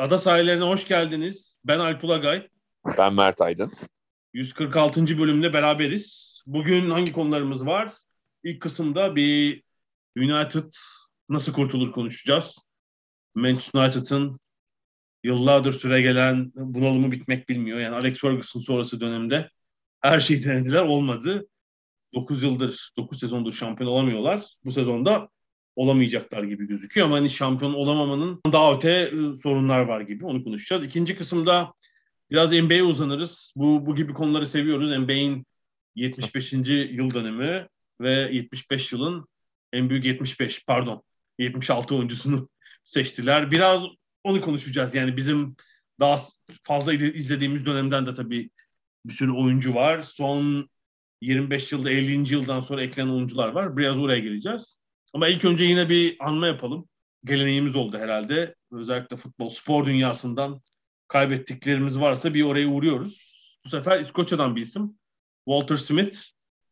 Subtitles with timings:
[0.00, 1.56] Ada sahillerine hoş geldiniz.
[1.64, 2.48] Ben Alp Ulagay.
[2.98, 3.72] Ben Mert Aydın.
[4.32, 5.18] 146.
[5.18, 6.34] bölümde beraberiz.
[6.46, 7.92] Bugün hangi konularımız var?
[8.44, 9.62] İlk kısımda bir
[10.16, 10.72] United
[11.28, 12.58] nasıl kurtulur konuşacağız.
[13.34, 14.40] Manchester United'ın
[15.24, 17.78] yıllardır süre gelen bunalımı bitmek bilmiyor.
[17.78, 19.50] Yani Alex Ferguson sonrası dönemde
[20.00, 21.46] her şeyi denediler olmadı.
[22.14, 24.44] 9 yıldır, 9 sezondur şampiyon olamıyorlar.
[24.64, 25.28] Bu sezonda
[25.76, 30.84] olamayacaklar gibi gözüküyor ama hani şampiyon olamamanın daha öte e, sorunlar var gibi onu konuşacağız.
[30.84, 31.72] İkinci kısımda
[32.30, 33.52] biraz NBA'ye uzanırız.
[33.56, 34.90] Bu, bu gibi konuları seviyoruz.
[34.90, 35.46] NBA'in
[35.94, 36.52] 75.
[36.52, 37.66] yıl dönemi
[38.00, 39.26] ve 75 yılın
[39.72, 41.02] en büyük 75 pardon
[41.38, 42.48] 76 oyuncusunu
[42.84, 43.50] seçtiler.
[43.50, 43.82] Biraz
[44.24, 44.94] onu konuşacağız.
[44.94, 45.56] Yani bizim
[46.00, 46.20] daha
[46.62, 48.50] fazla izlediğimiz dönemden de tabii
[49.06, 50.02] bir sürü oyuncu var.
[50.02, 50.70] Son
[51.22, 52.32] 25 yılda 50.
[52.32, 53.76] yıldan sonra eklenen oyuncular var.
[53.76, 54.79] Biraz oraya geleceğiz.
[55.12, 56.88] Ama ilk önce yine bir anma yapalım.
[57.24, 58.54] Geleneğimiz oldu herhalde.
[58.72, 60.60] Özellikle futbol, spor dünyasından
[61.08, 63.30] kaybettiklerimiz varsa bir oraya uğruyoruz.
[63.64, 64.98] Bu sefer İskoçya'dan bir isim.
[65.44, 66.18] Walter Smith.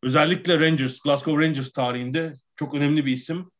[0.03, 3.51] Özellikle Rangers, Glasgow Rangers tarihinde çok önemli bir isim.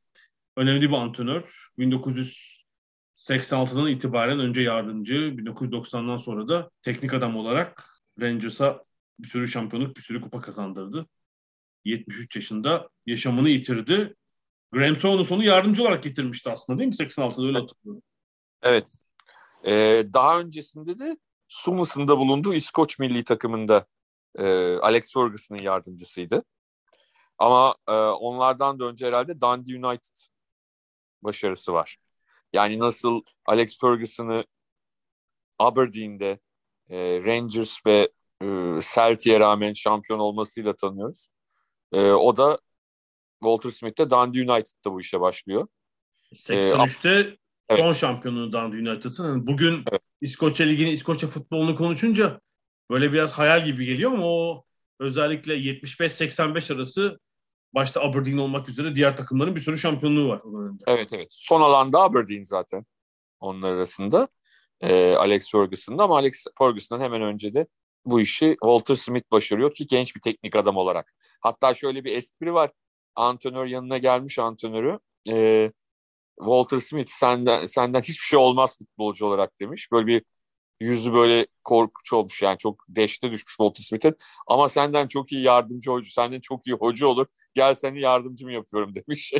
[0.58, 1.70] Önemli bir antrenör.
[1.80, 7.86] 1986'dan itibaren önce yardımcı, 1990'dan sonra da teknik adam olarak
[8.22, 8.84] Rangers'a
[9.20, 11.06] bir sürü şampiyonluk, bir sürü kupa kazandırdı.
[11.86, 14.16] 73 yaşında yaşamını yitirdi.
[14.72, 16.96] Graham Souness'u sonu yardımcı olarak getirmişti aslında değil mi?
[16.96, 18.04] 86'da öyle hatırlıyorum.
[18.62, 18.88] Evet.
[19.66, 21.18] Ee, daha öncesinde de
[21.48, 23.86] Sumus'unda bulunduğu İskoç milli takımında
[24.38, 26.44] e, Alex Ferguson'ın yardımcısıydı.
[27.38, 30.16] Ama e, onlardan da önce herhalde Dundee United
[31.22, 31.98] başarısı var.
[32.54, 34.46] Yani nasıl Alex Ferguson'ı
[35.60, 36.40] Aberdeen'de
[36.90, 38.10] e, Rangers ve
[38.42, 38.46] e,
[38.96, 41.28] Celtic'e rağmen şampiyon olmasıyla tanıyoruz.
[41.92, 42.60] E, o da
[43.44, 45.68] Walter Smith'te Dundee United'da bu işe başlıyor.
[46.34, 47.38] 83'te ee,
[47.70, 47.84] evet.
[47.84, 49.48] son şampiyonu Dundee United'ın.
[49.48, 50.02] Bugün evet.
[50.22, 52.42] İskoçya Ligi'ni, İskoçya futbolunu konuşunca
[52.92, 54.64] böyle biraz hayal gibi geliyor ama o
[55.00, 57.20] özellikle 75-85 arası
[57.74, 60.42] başta Aberdeen olmak üzere diğer takımların bir sürü şampiyonluğu var.
[60.88, 61.28] Evet evet.
[61.32, 62.86] Son alanda Aberdeen zaten
[63.40, 64.28] onlar arasında.
[64.82, 67.68] Ee, Alex Ferguson'da ama Alex Ferguson'dan hemen önce de
[68.06, 71.14] bu işi Walter Smith başarıyor ki genç bir teknik adam olarak.
[71.42, 72.72] Hatta şöyle bir espri var.
[73.16, 75.00] Antrenör yanına gelmiş antrenörü.
[75.30, 75.72] E,
[76.40, 79.92] Walter Smith senden senden hiçbir şey olmaz futbolcu olarak demiş.
[79.92, 80.24] Böyle bir
[80.82, 84.16] yüzü böyle korkunç olmuş yani çok deşte düşmüş Walter Smith'in.
[84.48, 87.28] Ama senden çok iyi yardımcı hoca, senden çok iyi hoca olur.
[87.54, 89.34] Gel seni yardımcı mı yapıyorum demiş.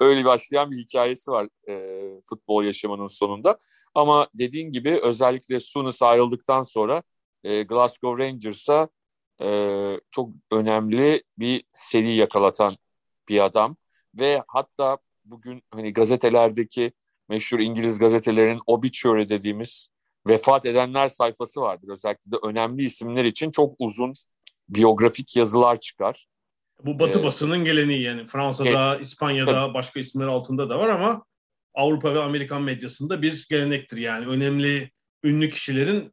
[0.00, 3.58] Öyle başlayan bir hikayesi var e, futbol yaşamının sonunda.
[3.94, 7.02] Ama dediğin gibi özellikle Sunas ayrıldıktan sonra
[7.44, 8.88] e, Glasgow Rangers'a
[9.42, 12.76] e, çok önemli bir seri yakalatan
[13.28, 13.76] bir adam
[14.14, 16.92] ve hatta bugün hani gazetelerdeki
[17.28, 19.88] meşhur İngiliz gazetelerin obituary dediğimiz
[20.28, 21.88] vefat edenler sayfası vardır.
[21.88, 24.12] Özellikle de önemli isimler için çok uzun
[24.68, 26.26] biyografik yazılar çıkar.
[26.84, 31.24] Bu Batı ee, basının geleneği yani Fransa'da, evet, İspanya'da başka isimler altında da var ama
[31.74, 34.26] Avrupa ve Amerikan medyasında bir gelenektir yani.
[34.26, 34.90] Önemli
[35.24, 36.12] ünlü kişilerin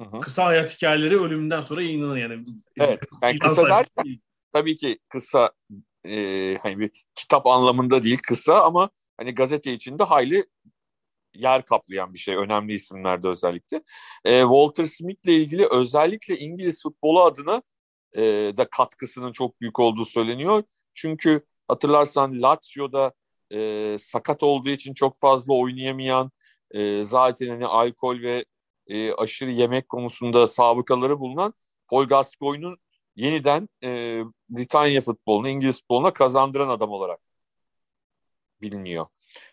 [0.00, 0.20] hı.
[0.20, 2.44] kısa hayat hikayeleri ölümünden sonra yayınlanır yani.
[2.76, 3.00] Evet.
[3.22, 4.20] Yani kısa derken
[4.52, 5.50] tabii ki kısa
[6.08, 10.44] e, hani bir kitap anlamında değil kısa ama hani gazete içinde hayli
[11.34, 12.36] yer kaplayan bir şey.
[12.36, 13.82] Önemli isimlerde özellikle.
[14.24, 17.62] E, Walter Smith'le ilgili özellikle İngiliz futbolu adına
[18.16, 18.22] e,
[18.56, 20.62] da katkısının çok büyük olduğu söyleniyor.
[20.94, 23.12] Çünkü hatırlarsan Lazio'da
[23.52, 26.30] e, sakat olduğu için çok fazla oynayamayan
[26.70, 28.44] e, zaten hani alkol ve
[28.86, 31.54] e, aşırı yemek konusunda sabıkaları bulunan
[31.88, 32.78] Paul Gascoigne'un
[33.16, 37.20] yeniden e, Britanya futbolunu, İngiliz futboluna kazandıran adam olarak
[38.62, 39.06] biliniyor.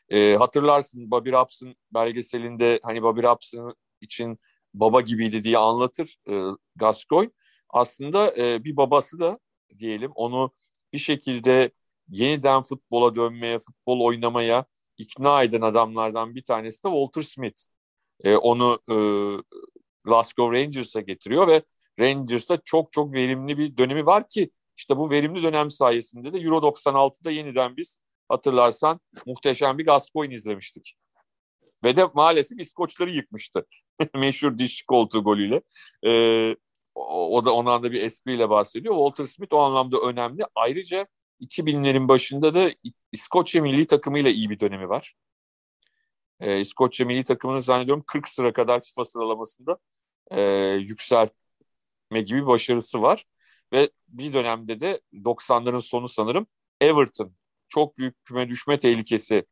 [0.09, 4.39] E, hatırlarsın Bobby Robson belgeselinde hani Bobby Robson için
[4.73, 6.43] baba gibiydi diye anlatır e,
[6.75, 7.31] Gascoigne.
[7.69, 9.39] Aslında e, bir babası da
[9.79, 10.51] diyelim onu
[10.93, 11.71] bir şekilde
[12.09, 14.65] yeniden futbola dönmeye, futbol oynamaya
[14.97, 17.61] ikna eden adamlardan bir tanesi de Walter Smith.
[18.23, 18.95] E, onu e,
[20.03, 21.63] Glasgow Rangers'a getiriyor ve
[21.99, 26.57] Rangers'ta çok çok verimli bir dönemi var ki İşte bu verimli dönem sayesinde de Euro
[26.57, 27.97] 96'da yeniden biz
[28.29, 30.95] hatırlarsan muhteşem bir Gascoigne izlemiştik.
[31.83, 33.65] Ve de maalesef İskoçları yıkmıştı.
[34.15, 35.61] Meşhur diş koltuğu golüyle.
[36.05, 36.55] Ee,
[36.95, 38.95] o, da ondan da bir espriyle bahsediyor.
[38.95, 40.43] Walter Smith o anlamda önemli.
[40.55, 41.07] Ayrıca
[41.41, 42.71] 2000'lerin başında da
[43.11, 45.13] İskoçya milli takımıyla iyi bir dönemi var.
[46.39, 49.77] Ee, İskoçya milli takımının zannediyorum 40 sıra kadar FIFA sıralamasında
[50.31, 50.41] e,
[52.09, 53.25] yükselme gibi başarısı var.
[53.73, 56.47] Ve bir dönemde de 90'ların sonu sanırım
[56.81, 57.33] Everton
[57.69, 59.45] çok büyük küme düşme tehlikesi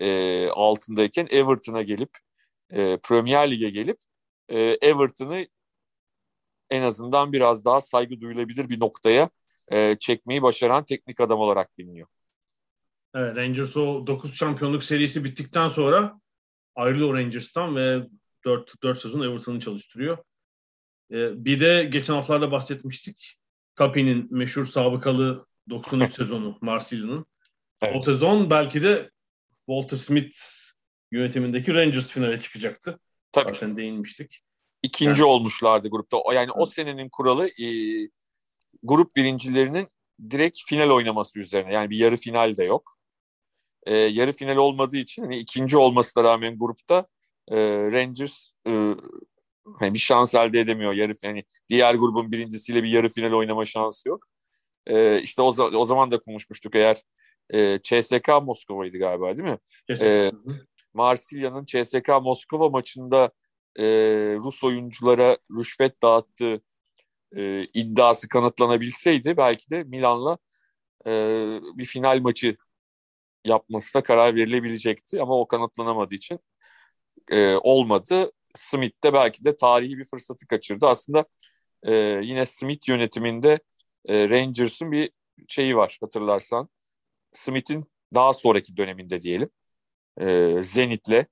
[0.00, 2.10] e, altındayken Everton'a gelip
[2.70, 3.98] e, Premier Lig'e gelip
[4.48, 5.46] e, Everton'ı
[6.70, 9.30] en azından biraz daha saygı duyulabilir bir noktaya
[9.72, 12.08] e, çekmeyi başaran teknik adam olarak biliniyor.
[13.14, 16.20] Evet, Rangers o 9 şampiyonluk serisi bittikten sonra
[16.74, 18.08] ayrılıyor Rangers'tan ve
[18.44, 20.18] 4, 4 sezon Everton'ı çalıştırıyor.
[21.12, 23.38] Ee, bir de geçen haftalarda bahsetmiştik.
[23.76, 27.26] Tapi'nin meşhur sabıkalı 93 sezonu Marsilya'nın.
[27.82, 27.96] Evet.
[27.96, 29.10] O sezon belki de
[29.66, 30.36] Walter Smith
[31.10, 33.00] yönetimindeki Rangers finale çıkacaktı.
[33.32, 33.52] Tabii.
[33.52, 34.40] Zaten değinmiştik.
[34.82, 35.30] İkinci yani.
[35.30, 36.16] olmuşlardı grupta.
[36.26, 36.54] Yani evet.
[36.56, 37.66] o senenin kuralı e,
[38.82, 39.88] grup birincilerinin
[40.30, 41.72] direkt final oynaması üzerine.
[41.74, 42.98] Yani bir yarı final de yok.
[43.86, 47.06] E, yarı final olmadığı için hani ikinci olmasına rağmen grupta
[47.48, 47.56] e,
[47.92, 48.94] Rangers e,
[49.78, 50.92] hani bir şans elde edemiyor.
[50.92, 54.26] Yarı yani diğer grubun birincisiyle bir yarı final oynama şansı yok.
[54.86, 57.02] E, işte o, o zaman da konuşmuştuk eğer
[57.54, 59.58] e, CSK Moskova'ydı galiba değil mi?
[60.02, 60.32] E,
[60.94, 63.30] Marsilya'nın CSK Moskova maçında
[63.78, 63.84] e,
[64.38, 66.60] Rus oyunculara rüşvet dağıttığı
[67.36, 70.38] e, iddiası kanıtlanabilseydi belki de Milan'la
[71.06, 71.12] e,
[71.74, 72.56] bir final maçı
[73.44, 76.40] yapmasına karar verilebilecekti ama o kanıtlanamadığı için
[77.30, 78.32] e, olmadı.
[78.54, 80.86] Smith de belki de tarihi bir fırsatı kaçırdı.
[80.86, 81.24] Aslında
[81.82, 83.60] e, yine Smith yönetiminde
[84.06, 85.10] e, Rangers'ın bir
[85.48, 86.68] şeyi var hatırlarsan.
[87.32, 87.84] Smith'in
[88.14, 89.50] daha sonraki döneminde diyelim.
[90.20, 91.26] E, Zenit'le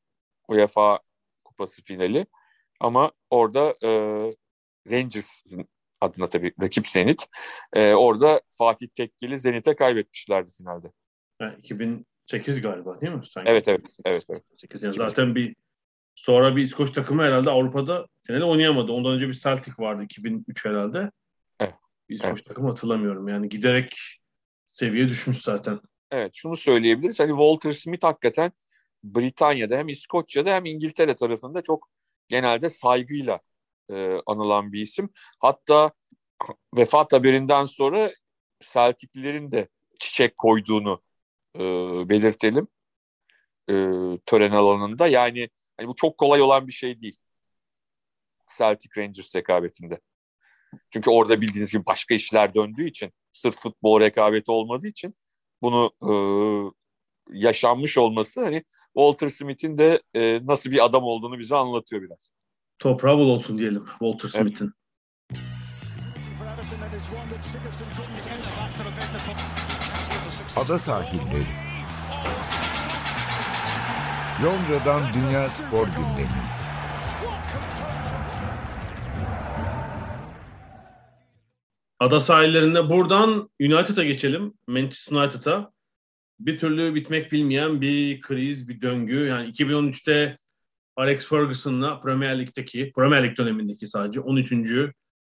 [0.49, 1.00] UEFA
[1.44, 2.26] kupası finali.
[2.81, 3.90] Ama orada e,
[4.90, 5.43] Rangers
[6.00, 7.26] adına tabii rakip Zenit.
[7.72, 10.93] E, orada Fatih Tekkeli Zenit'e kaybetmişlerdi finalde.
[11.38, 13.26] Ha, 2008 galiba değil mi?
[13.26, 13.81] Sanki evet evet.
[13.81, 14.43] 2008, evet, evet.
[14.56, 15.56] 8 yani zaten bir
[16.20, 18.93] sonra bir İskoç takımı herhalde Avrupa'da finali oynayamadı.
[18.93, 21.11] Ondan önce bir Celtic vardı 2003 herhalde.
[21.61, 21.75] Evet.
[22.08, 22.46] Bir İskoç evet.
[22.46, 23.28] takımı hatırlamıyorum.
[23.28, 23.96] Yani giderek
[24.67, 25.81] seviye düşmüş zaten.
[26.11, 27.20] Evet şunu söyleyebiliriz.
[27.20, 28.52] Hani Walter Smith hakikaten
[29.05, 31.88] Britanya'da hem İskoçya'da hem İngiltere tarafında çok
[32.28, 33.40] genelde saygıyla
[33.90, 35.11] e, anılan bir isim.
[35.38, 35.90] Hatta
[36.76, 38.12] vefat haberinden sonra
[38.61, 39.69] Celtic'lilerin de
[40.00, 41.02] çiçek koyduğunu
[41.56, 41.61] e,
[42.08, 42.69] belirtelim
[43.70, 43.75] e,
[44.26, 45.06] tören alanında.
[45.06, 45.49] Yani
[45.81, 47.19] hani bu çok kolay olan bir şey değil.
[48.59, 50.00] Celtic Rangers rekabetinde.
[50.91, 55.15] Çünkü orada bildiğiniz gibi başka işler döndüğü için sırf futbol rekabeti olmadığı için
[55.62, 56.12] bunu e,
[57.38, 62.31] yaşanmış olması hani Walter Smith'in de e, nasıl bir adam olduğunu bize anlatıyor biraz.
[62.79, 64.73] Toprağı bol olsun diyelim Walter Smith'in.
[70.56, 71.47] Ada sahilleri.
[74.45, 76.43] Londra'dan Dünya Spor Gündemi.
[81.99, 84.55] Ada sahillerinde buradan United'a geçelim.
[84.67, 85.73] Manchester United'a.
[86.39, 89.27] Bir türlü bitmek bilmeyen bir kriz, bir döngü.
[89.27, 90.39] Yani 2013'te
[90.97, 94.53] Alex Ferguson'la Premier Lig'deki, Premier Lig dönemindeki sadece 13.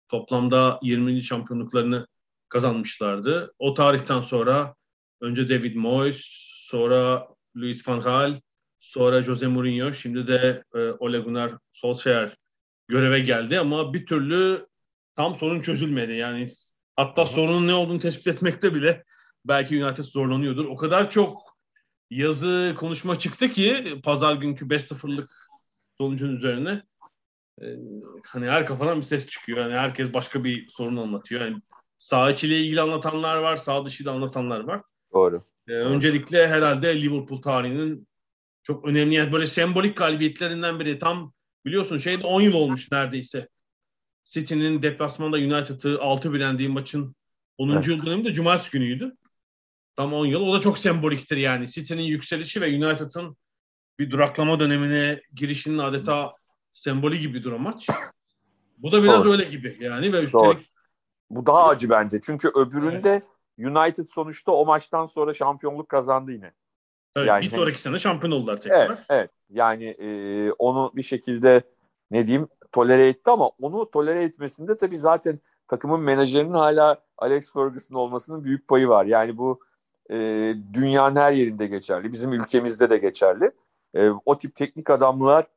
[0.07, 1.21] toplamda 20.
[1.21, 2.07] şampiyonluklarını
[2.49, 3.53] kazanmışlardı.
[3.59, 4.75] O tarihten sonra
[5.21, 6.21] önce David Moyes,
[6.69, 8.39] sonra Luis van Gaal,
[8.87, 12.37] sonra Jose Mourinho, şimdi de e, Ole Gunnar Solskjaer
[12.87, 14.67] göreve geldi ama bir türlü
[15.15, 16.13] tam sorun çözülmedi.
[16.13, 16.47] Yani
[16.95, 19.03] hatta sorunun ne olduğunu tespit etmekte bile
[19.45, 20.65] belki United zorlanıyordur.
[20.65, 21.57] O kadar çok
[22.09, 25.29] yazı konuşma çıktı ki pazar günkü 5-0'lık
[25.97, 26.83] sonucun üzerine
[27.61, 27.65] e,
[28.25, 29.57] hani her kafadan bir ses çıkıyor.
[29.57, 31.41] Yani herkes başka bir sorun anlatıyor.
[31.41, 31.61] Yani
[31.97, 34.81] sağ içiyle ilgili anlatanlar var, sağ dışıyla anlatanlar var.
[35.13, 35.43] Doğru.
[35.67, 38.07] E, öncelikle herhalde Liverpool tarihinin
[38.67, 40.97] çok önemli yani böyle sembolik galibiyetlerinden biri.
[40.97, 41.33] Tam
[41.65, 43.47] biliyorsun şeyde 10 yıl olmuş neredeyse.
[44.23, 47.15] City'nin deplasmanda United'ı 6 bilendiği maçın
[47.57, 47.69] 10.
[47.69, 47.87] Evet.
[47.87, 49.15] yıl dönemi de cumartesi günüydü.
[49.95, 50.41] Tam 10 yıl.
[50.41, 51.71] O da çok semboliktir yani.
[51.71, 53.37] City'nin yükselişi ve United'ın
[53.99, 56.31] bir duraklama dönemine girişinin adeta
[56.73, 57.87] sembolü gibi bir maç.
[58.77, 59.31] Bu da biraz Doğru.
[59.31, 60.59] öyle gibi yani ve üstelik Doğru.
[61.29, 62.19] Bu daha acı bence.
[62.21, 63.23] Çünkü öbüründe
[63.57, 63.77] evet.
[63.77, 66.53] United sonuçta o maçtan sonra şampiyonluk kazandı yine.
[67.17, 68.87] Evet, yani, bir sonraki sene şampiyon oldular tekrar.
[68.87, 69.29] Evet, evet.
[69.49, 71.61] Yani e, onu bir şekilde
[72.11, 77.95] ne diyeyim tolere etti ama onu tolere etmesinde tabii zaten takımın menajerinin hala Alex Ferguson
[77.95, 79.05] olmasının büyük payı var.
[79.05, 79.59] Yani bu
[80.09, 80.15] e,
[80.73, 82.11] dünyanın her yerinde geçerli.
[82.11, 83.51] Bizim ülkemizde de geçerli.
[83.93, 85.47] E, o tip teknik adamlar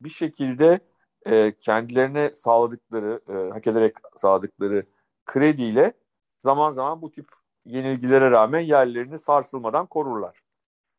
[0.00, 0.80] bir şekilde
[1.26, 4.86] e, kendilerine sağladıkları, e, hak ederek sağladıkları
[5.26, 5.92] krediyle
[6.40, 7.26] zaman zaman bu tip
[7.64, 10.40] yenilgilere rağmen yerlerini sarsılmadan korurlar.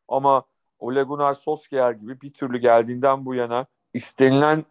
[0.08, 0.42] Ama
[0.78, 4.64] Ole Gunnar Solskjaer gibi bir türlü geldiğinden bu yana istenilen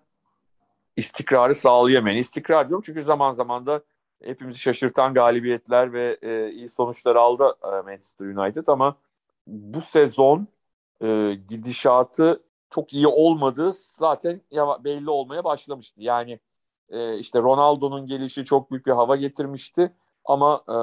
[0.97, 2.17] istikrarı sağlayamayan.
[2.17, 3.81] İstikrar diyorum çünkü zaman zaman da
[4.23, 8.95] hepimizi şaşırtan galibiyetler ve e, iyi sonuçlar aldı e, Manchester United ama
[9.47, 10.47] bu sezon
[11.01, 14.41] e, gidişatı çok iyi olmadığı zaten
[14.83, 16.01] belli olmaya başlamıştı.
[16.01, 16.39] Yani
[16.89, 19.93] e, işte Ronaldo'nun gelişi çok büyük bir hava getirmişti
[20.25, 20.77] ama e,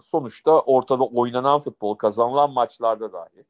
[0.00, 3.44] sonuçta ortada oynanan futbol, kazanılan maçlarda dahi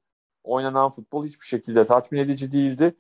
[0.45, 2.97] oynanan futbol hiçbir şekilde tatmin edici değildi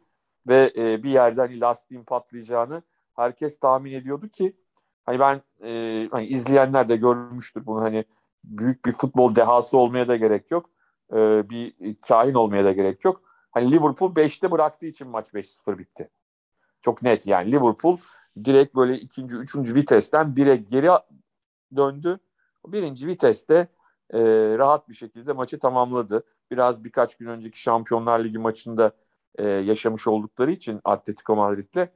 [0.46, 2.82] ve e, bir yerden hani lastiğin patlayacağını
[3.16, 4.56] herkes tahmin ediyordu ki
[5.04, 8.04] hani ben e, hani izleyenler de görmüştür bunu hani
[8.44, 10.70] büyük bir futbol dehası olmaya da gerek yok.
[11.12, 13.22] E, bir kahin olmaya da gerek yok.
[13.50, 16.10] Hani Liverpool 5'te bıraktığı için maç 5-0 bitti.
[16.80, 17.98] Çok net yani Liverpool
[18.44, 20.90] direkt böyle ikinci, üçüncü vitesten bire geri
[21.76, 22.18] döndü.
[22.66, 23.68] Birinci viteste
[24.10, 24.20] e,
[24.58, 26.24] rahat bir şekilde maçı tamamladı.
[26.52, 28.92] Biraz birkaç gün önceki Şampiyonlar Ligi maçında
[29.38, 31.88] e, yaşamış oldukları için Atletico Madrid'le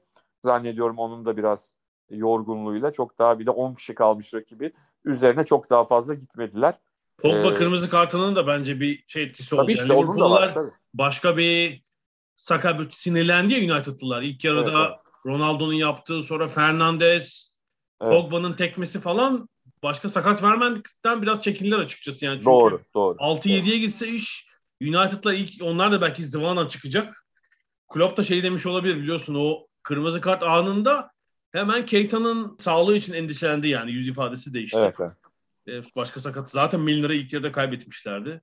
[0.45, 1.73] zannediyorum onun da biraz
[2.11, 4.73] yorgunluğuyla çok daha bir de 10 kişi kalmış rakibi
[5.05, 6.75] üzerine çok daha fazla gitmediler.
[7.19, 9.63] Pogba ee, kırmızı kartının da bence bir şey etkisi oldu.
[9.63, 10.55] Tabii işte yani onun da var.
[10.55, 10.71] Tabii.
[10.95, 11.83] Başka bir
[12.37, 14.23] sakat sinirlendi ya United'lılar.
[14.23, 14.99] İlk yarıda evet, evet.
[15.27, 17.49] Ronaldo'nun yaptığı sonra Fernandes,
[18.01, 18.13] evet.
[18.13, 19.49] Pogba'nın tekmesi falan
[19.87, 22.35] başka sakat vermendikten biraz çekindiler açıkçası yani.
[22.35, 23.17] Çünkü doğru, doğru.
[23.17, 24.47] 6-7'ye gitse iş
[24.83, 27.27] United'la ilk onlar da belki zıvana çıkacak.
[27.89, 31.11] Klopp da şey demiş olabilir biliyorsun o kırmızı kart anında
[31.53, 34.79] hemen Keita'nın sağlığı için endişelendi yani yüz ifadesi değişti.
[34.81, 35.17] Evet, evet.
[35.69, 38.43] Ee, başka sakat zaten Milner'ı ilk yarıda kaybetmişlerdi.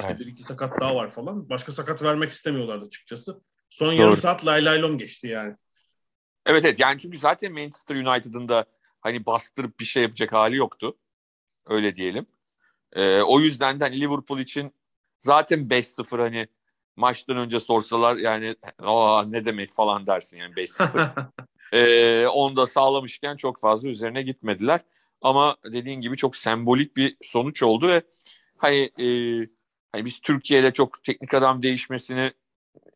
[0.00, 0.20] İşte evet.
[0.20, 1.48] bir iki sakat daha var falan.
[1.48, 3.40] Başka sakat vermek istemiyorlardı açıkçası.
[3.70, 3.96] Son Doğru.
[3.96, 5.56] yarım saat lay lay lom geçti yani.
[6.46, 8.64] Evet evet yani çünkü zaten Manchester United'ın da
[9.04, 10.96] hani bastırıp bir şey yapacak hali yoktu.
[11.66, 12.26] Öyle diyelim.
[12.92, 14.72] Ee, o yüzden de hani Liverpool için
[15.18, 16.48] zaten 5-0 hani
[16.96, 21.28] maçtan önce sorsalar yani Aa, ne demek falan dersin yani 5-0.
[21.72, 24.80] ee, onu da sağlamışken çok fazla üzerine gitmediler.
[25.22, 28.02] Ama dediğin gibi çok sembolik bir sonuç oldu ve
[28.56, 29.06] hani, e,
[29.92, 32.32] hani biz Türkiye'de çok teknik adam değişmesini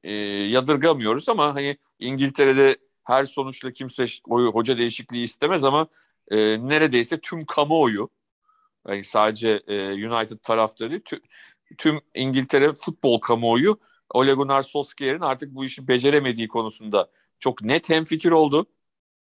[0.05, 2.77] e, yadırgamıyoruz ama hani İngiltere'de
[3.09, 5.88] her sonuçla kimse hoca değişikliği istemez ama
[6.31, 6.37] e,
[6.69, 8.11] neredeyse tüm kamuoyu
[8.88, 11.21] yani sadece e, United taraftarı değil, tüm,
[11.79, 18.31] tüm İngiltere futbol kamuoyu Ole Gunnar Solskjaer'in artık bu işi beceremediği konusunda çok net hemfikir
[18.31, 18.67] oldu.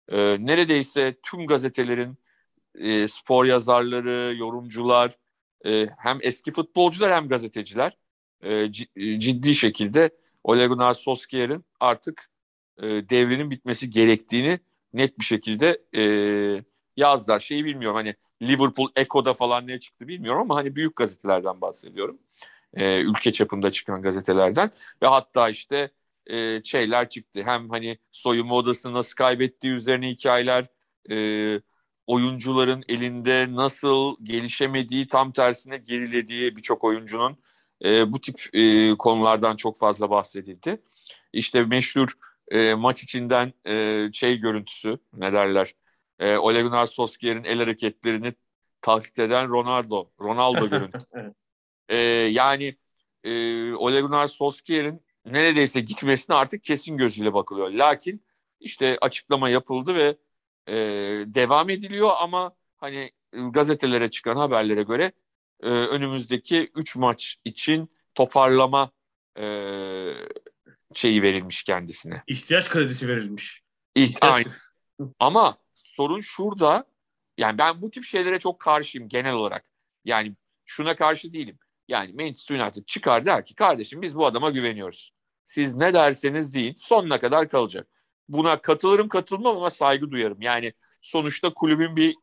[0.09, 2.17] E, neredeyse tüm gazetelerin
[2.75, 5.17] e, spor yazarları, yorumcular,
[5.65, 7.97] e, hem eski futbolcular hem gazeteciler
[8.41, 10.09] e, e ciddi şekilde
[10.43, 12.30] Ole Gunnar Solskjaer'in artık
[12.81, 14.59] e, devrinin bitmesi gerektiğini
[14.93, 16.03] net bir şekilde e,
[16.97, 17.39] yazdılar.
[17.39, 22.19] Şeyi bilmiyorum hani Liverpool Echo'da falan ne çıktı bilmiyorum ama hani büyük gazetelerden bahsediyorum.
[22.73, 24.71] E, ülke çapında çıkan gazetelerden
[25.03, 25.91] ve hatta işte
[26.27, 27.41] e, şeyler çıktı.
[27.45, 30.65] Hem hani soyunma odasını nasıl kaybettiği üzerine hikayeler,
[31.11, 31.61] e,
[32.07, 37.37] oyuncuların elinde nasıl gelişemediği, tam tersine gerilediği birçok oyuncunun
[37.85, 40.81] e, bu tip e, konulardan çok fazla bahsedildi.
[41.33, 42.13] İşte meşhur
[42.51, 45.75] e, maç içinden e, şey görüntüsü, ne derler,
[46.19, 48.33] e, Ole Gunnar Solskjaer'in el hareketlerini
[48.81, 51.33] taklit eden Ronaldo, Ronaldo görüntüsü.
[51.89, 51.97] e,
[52.31, 52.77] yani
[53.23, 53.31] e,
[53.73, 57.69] Ole Gunnar Solskjaer'in neredeyse gitmesine artık kesin gözüyle bakılıyor.
[57.71, 58.25] Lakin
[58.59, 60.17] işte açıklama yapıldı ve
[60.67, 60.75] e,
[61.27, 65.11] devam ediliyor ama hani gazetelere çıkan haberlere göre
[65.63, 68.91] e, önümüzdeki 3 maç için toparlama
[69.37, 69.45] e,
[70.93, 72.23] şeyi verilmiş kendisine.
[72.27, 73.61] İhtiyaç kredisi verilmiş.
[73.95, 74.47] İhtiyaç.
[75.19, 76.85] ama sorun şurada
[77.37, 79.65] yani ben bu tip şeylere çok karşıyım genel olarak.
[80.05, 81.59] Yani şuna karşı değilim.
[81.87, 85.13] Yani Manchester United çıkar der ki kardeşim biz bu adama güveniyoruz.
[85.45, 87.87] Siz ne derseniz deyin sonuna kadar kalacak.
[88.29, 90.41] Buna katılırım katılmam ama saygı duyarım.
[90.41, 92.15] Yani sonuçta kulübün bir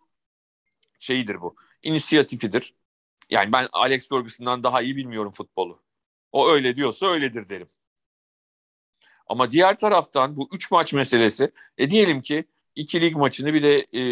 [0.98, 1.56] şeyidir bu.
[1.82, 2.74] İnisiyatifidir.
[3.30, 5.82] Yani ben Alex Ferguson'dan daha iyi bilmiyorum futbolu.
[6.32, 7.68] O öyle diyorsa öyledir derim.
[9.28, 12.44] Ama diğer taraftan bu üç maç meselesi e diyelim ki
[12.74, 14.02] iki lig maçını bir de e,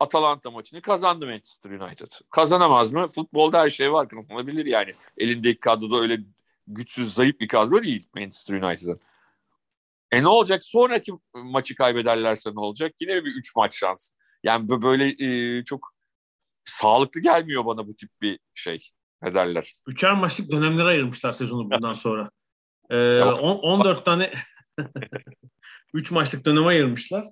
[0.00, 2.12] Atalanta maçını kazandı Manchester United.
[2.30, 3.08] Kazanamaz mı?
[3.08, 4.08] Futbolda her şey var.
[4.30, 4.92] Olabilir yani.
[5.18, 6.18] Elindeki kadroda öyle
[6.66, 9.00] güçsüz, zayıf bir kadro değil Manchester United'ın.
[10.12, 10.64] E ne olacak?
[10.64, 12.94] Sonraki maçı kaybederlerse ne olacak?
[13.00, 14.10] Yine bir üç maç şans.
[14.42, 15.94] Yani böyle e, çok
[16.64, 18.88] sağlıklı gelmiyor bana bu tip bir şey.
[19.22, 19.72] Ne derler?
[19.86, 22.30] Üçer maçlık dönemlere ayırmışlar sezonu bundan sonra.
[22.90, 24.32] Ee, on, 14 tane
[25.94, 27.26] 3 maçlık döneme ayırmışlar.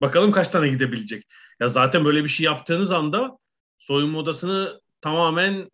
[0.00, 1.26] Bakalım kaç tane gidebilecek.
[1.60, 3.38] Ya zaten böyle bir şey yaptığınız anda
[3.78, 5.70] soyunma odasını tamamen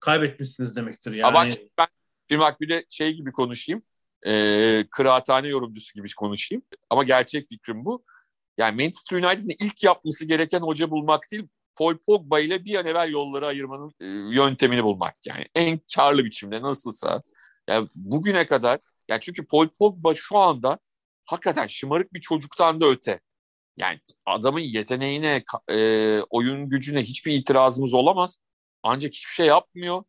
[0.00, 1.12] kaybetmişsiniz demektir.
[1.12, 1.26] Yani...
[1.26, 1.44] Ama
[1.78, 1.86] ben
[2.28, 3.82] şimdi bak bir de şey gibi konuşayım.
[4.22, 6.62] E, kıraathane yorumcusu gibi konuşayım.
[6.90, 8.04] Ama gerçek fikrim bu.
[8.58, 13.10] Yani Manchester United'ın ilk yapması gereken hoca bulmak değil, Paul Pogba ile bir an evvel
[13.10, 15.14] yolları ayırmanın e, yöntemini bulmak.
[15.26, 17.22] Yani en karlı biçimde nasılsa.
[17.70, 20.78] Yani bugüne kadar, yani çünkü Paul Pogba şu anda
[21.24, 23.20] hakikaten şımarık bir çocuktan da öte.
[23.76, 28.38] Yani adamın yeteneğine, e, oyun gücüne hiçbir itirazımız olamaz.
[28.82, 30.02] Ancak hiçbir şey yapmıyor.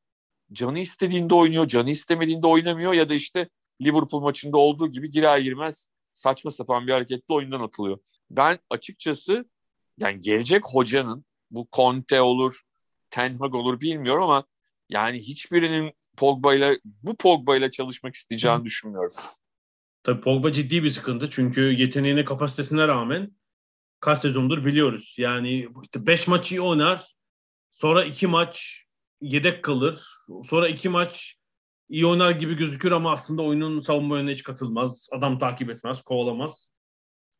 [0.54, 3.50] Canı istediğinde oynuyor, canı istemediğinde oynamıyor ya da işte
[3.82, 8.00] Liverpool maçında olduğu gibi girer girmez saçma sapan bir hareketle oyundan atılıyor.
[8.30, 9.46] Ben açıkçası
[9.98, 12.62] yani gelecek hocanın bu Conte olur,
[13.10, 14.44] Ten Hag olur bilmiyorum ama
[14.90, 19.16] yani hiçbirinin Pogba ile bu Pogba ile çalışmak isteyeceğini düşünmüyorum.
[20.04, 23.32] Tabii Pogba ciddi bir sıkıntı çünkü yeteneğine kapasitesine rağmen
[24.00, 25.16] kaç sezondur biliyoruz.
[25.18, 27.16] Yani işte 5 maç iyi oynar.
[27.72, 28.84] Sonra 2 maç
[29.22, 30.08] yedek kalır.
[30.50, 31.36] Sonra 2 maç
[31.90, 35.10] iyi oynar gibi gözükür ama aslında oyunun savunma yönüne hiç katılmaz.
[35.12, 36.72] Adam takip etmez, kovalamaz.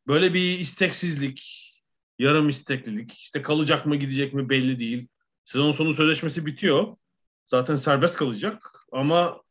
[0.06, 1.68] Böyle bir isteksizlik,
[2.18, 5.08] yarım isteklilik, işte kalacak mı gidecek mi belli değil.
[5.44, 6.96] Sezon sonu sözleşmesi bitiyor.
[7.46, 9.42] Zaten serbest kalacak ama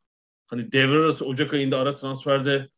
[0.47, 2.69] hani devre arası Ocak ayında ara transferde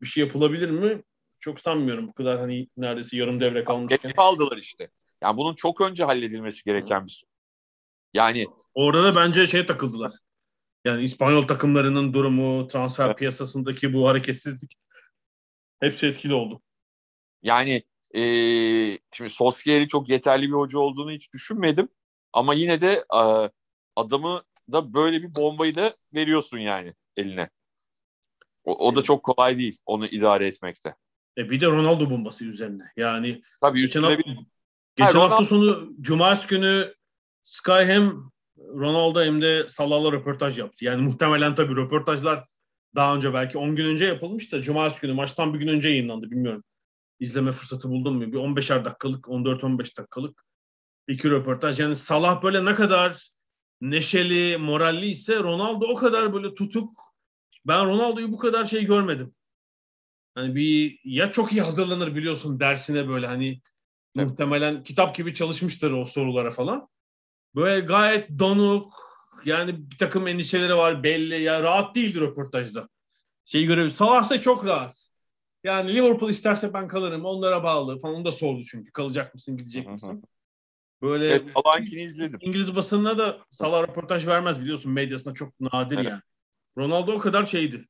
[0.00, 1.02] bir şey yapılabilir mi?
[1.42, 3.98] çok sanmıyorum bu kadar hani neredeyse yarım devre kalmışken.
[4.02, 4.90] Geç kaldılar işte.
[5.22, 7.32] Yani bunun çok önce halledilmesi gereken bir sorun.
[8.14, 10.12] Yani orada da bence şey takıldılar.
[10.84, 13.18] Yani İspanyol takımlarının durumu, transfer evet.
[13.18, 14.74] piyasasındaki bu hareketsizlik
[15.80, 16.62] hepsi etkili oldu.
[17.42, 17.82] Yani
[18.14, 18.22] e,
[19.12, 21.88] şimdi Solskjaer'i çok yeterli bir hoca olduğunu hiç düşünmedim.
[22.32, 23.50] Ama yine de e,
[23.96, 27.50] adamı da böyle bir bombayı da veriyorsun yani eline.
[28.64, 30.94] O, o da çok kolay değil onu idare etmekte.
[31.38, 32.84] E bir de Ronaldo bombası üzerine.
[32.96, 34.24] Yani Tabii geçen, hafta, bir...
[34.96, 36.94] geçen Hayır, hafta sonu Cumartesi günü
[37.42, 40.84] Sky hem Ronaldo hem de Salah'la röportaj yaptı.
[40.84, 42.46] Yani muhtemelen tabii röportajlar
[42.94, 46.30] daha önce belki 10 gün önce yapılmış da Cumartesi günü maçtan bir gün önce yayınlandı
[46.30, 46.64] bilmiyorum.
[47.20, 48.32] İzleme fırsatı buldum mu?
[48.32, 50.44] Bir 15'er dakikalık, 14-15 dakikalık
[51.08, 51.80] iki röportaj.
[51.80, 53.30] Yani Salah böyle ne kadar
[53.82, 57.00] neşeli, moralli ise Ronaldo o kadar böyle tutuk.
[57.66, 59.34] Ben Ronaldo'yu bu kadar şey görmedim.
[60.34, 63.60] Hani bir ya çok iyi hazırlanır biliyorsun dersine böyle hani
[64.16, 64.28] evet.
[64.28, 66.88] muhtemelen kitap gibi çalışmıştır o sorulara falan.
[67.54, 68.92] Böyle gayet donuk
[69.44, 72.88] yani bir takım endişeleri var belli ya rahat değildir röportajda.
[73.44, 75.08] Şey görev Salah'sa çok rahat.
[75.64, 79.88] Yani Liverpool isterse ben kalırım onlara bağlı falan onu da sordu çünkü kalacak mısın gidecek
[79.88, 80.24] misin?
[81.02, 82.38] Böyle evet, Salah'ınkini izledim.
[82.40, 86.10] İngiliz basınına da Salah röportaj vermez biliyorsun medyasında çok nadir evet.
[86.10, 86.22] yani.
[86.78, 87.88] Ronaldo o kadar şeydi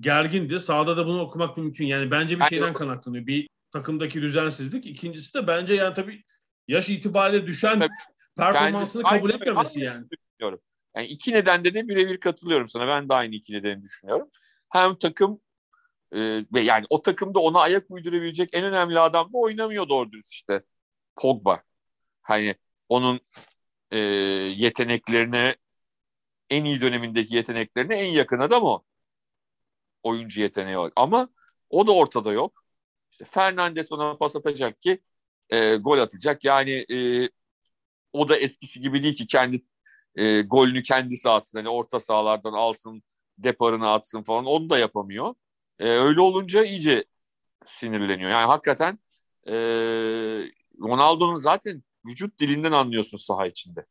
[0.00, 0.60] gergindi.
[0.60, 1.86] Sahada da bunu okumak mümkün.
[1.86, 3.26] Yani bence bir şeyden kaynaklanıyor.
[3.26, 4.86] Bir takımdaki düzensizlik.
[4.86, 6.24] İkincisi de bence yani tabii
[6.68, 7.92] yaş itibariyle düşen tabii,
[8.36, 10.06] performansını kabul etmemesi yani.
[10.10, 10.60] Düşünüyorum.
[10.96, 12.88] Yani iki nedende de birebir katılıyorum sana.
[12.88, 14.28] Ben de aynı iki nedeni düşünüyorum.
[14.68, 15.40] Hem takım
[16.12, 16.18] e,
[16.54, 20.62] ve yani o takımda ona ayak uydurabilecek en önemli adam da oynamıyor doğru düz işte.
[21.16, 21.62] Pogba.
[22.28, 22.54] Hani
[22.88, 23.20] onun
[23.90, 23.98] e,
[24.56, 25.56] yeteneklerine
[26.50, 28.82] en iyi dönemindeki yeteneklerine en yakın adam o
[30.02, 30.92] oyuncu yeteneği olarak.
[30.96, 31.28] Ama
[31.70, 32.64] o da ortada yok.
[33.12, 35.00] İşte Fernandes ona pas atacak ki
[35.50, 36.44] e, gol atacak.
[36.44, 37.28] Yani e,
[38.12, 39.62] o da eskisi gibi değil ki kendi
[40.16, 41.58] e, golünü kendisi atsın.
[41.58, 43.02] Hani orta sahalardan alsın,
[43.38, 44.44] deparını atsın falan.
[44.46, 45.34] Onu da yapamıyor.
[45.78, 47.04] E, öyle olunca iyice
[47.66, 48.30] sinirleniyor.
[48.30, 48.98] Yani hakikaten
[49.48, 49.52] e,
[50.80, 53.86] Ronaldo'nun zaten vücut dilinden anlıyorsun saha içinde.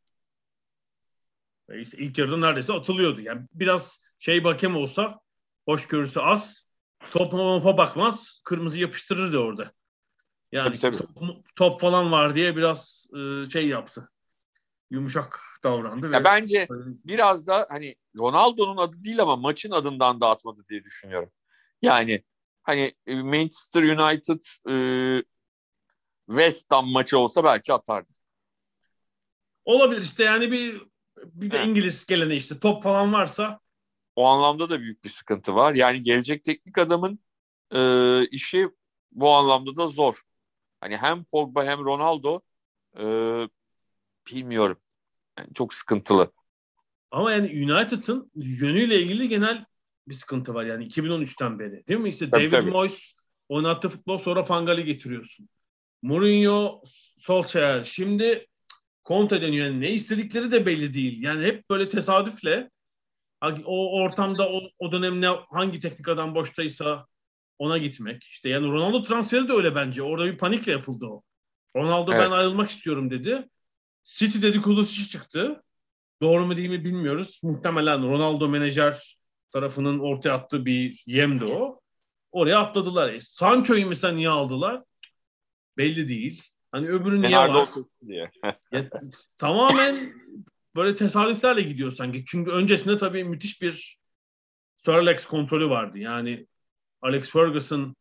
[1.69, 3.21] E işte ilk yarıda neredeyse atılıyordu.
[3.21, 5.19] Yani biraz şey bakem olsa
[5.65, 6.67] hoşgörüsü az.
[7.12, 8.41] Topa mopa bakmaz.
[8.45, 9.71] Kırmızı yapıştırırdı orada.
[10.51, 11.19] Yani tabii, tabii.
[11.19, 14.10] Top, top falan var diye biraz e, şey yaptı.
[14.89, 16.06] Yumuşak davrandı.
[16.12, 16.67] Ya ve bence
[17.06, 21.32] biraz da hani Ronaldo'nun adı değil ama maçın adından dağıtmadı diye düşünüyorum.
[21.82, 22.23] Yani
[22.63, 24.75] hani e, Manchester United e,
[26.28, 28.13] West Ham maçı olsa belki atardı.
[29.66, 30.82] Olabilir işte yani bir
[31.16, 33.60] bir de İngiliz gelene işte top falan varsa
[34.16, 35.74] o anlamda da büyük bir sıkıntı var.
[35.74, 37.20] Yani gelecek teknik adamın
[37.76, 37.80] e,
[38.28, 38.70] işi
[39.12, 40.22] bu anlamda da zor.
[40.82, 42.42] Hani hem Pogba hem Ronaldo
[42.98, 43.04] e,
[44.32, 44.78] bilmiyorum.
[45.40, 46.32] Yani çok sıkıntılı.
[47.12, 49.66] Ama yani United'ın yönüyle ilgili genel
[50.08, 50.66] bir sıkıntı var.
[50.66, 52.10] Yani 2013'ten beri değil mi?
[52.10, 52.72] İşte tabii, David tabii.
[52.72, 53.13] Moyes
[53.50, 55.50] oynattığı futbol sonra Fangal'i getiriyorsun.
[56.08, 56.82] Mourinho,
[57.17, 57.84] Solskjaer.
[57.84, 58.48] Şimdi
[59.06, 59.65] Conte deniyor.
[59.65, 61.24] Yani ne istedikleri de belli değil.
[61.24, 62.70] Yani hep böyle tesadüfle
[63.65, 67.08] o ortamda o, o dönemde hangi teknik adam boştaysa
[67.60, 68.24] ona gitmek.
[68.24, 70.04] İşte yani Ronaldo transferi de öyle bence.
[70.04, 71.22] Orada bir panikle yapıldı o.
[71.76, 72.26] Ronaldo evet.
[72.26, 73.50] ben ayrılmak istiyorum dedi.
[74.04, 75.63] City dedikodusu çıktı.
[76.22, 77.39] Doğru mu değil mi bilmiyoruz.
[77.43, 79.17] Muhtemelen Ronaldo menajer
[79.52, 81.80] tarafının ortaya attığı bir yemdi o.
[82.32, 83.13] Oraya atladılar.
[83.13, 84.84] E, Sancho'yu mesela niye aldılar?
[85.78, 86.44] Belli değil.
[86.72, 87.70] Hani öbürü niye var?
[88.08, 88.32] diye.
[88.72, 88.90] ya,
[89.38, 90.13] tamamen
[90.76, 92.26] böyle tesadüflerle gidiyor sanki.
[92.26, 94.00] Çünkü öncesinde tabii müthiş bir
[94.78, 96.00] Sir Alex kontrolü vardı.
[96.00, 96.48] Yani
[97.02, 97.96] Alex Ferguson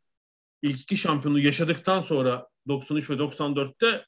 [0.63, 4.07] ilk iki şampiyonu yaşadıktan sonra 93 ve 94'te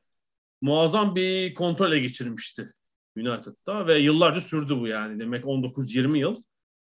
[0.60, 2.72] muazzam bir kontrole geçirmişti
[3.16, 5.20] United'da ve yıllarca sürdü bu yani.
[5.20, 6.42] Demek 19-20 yıl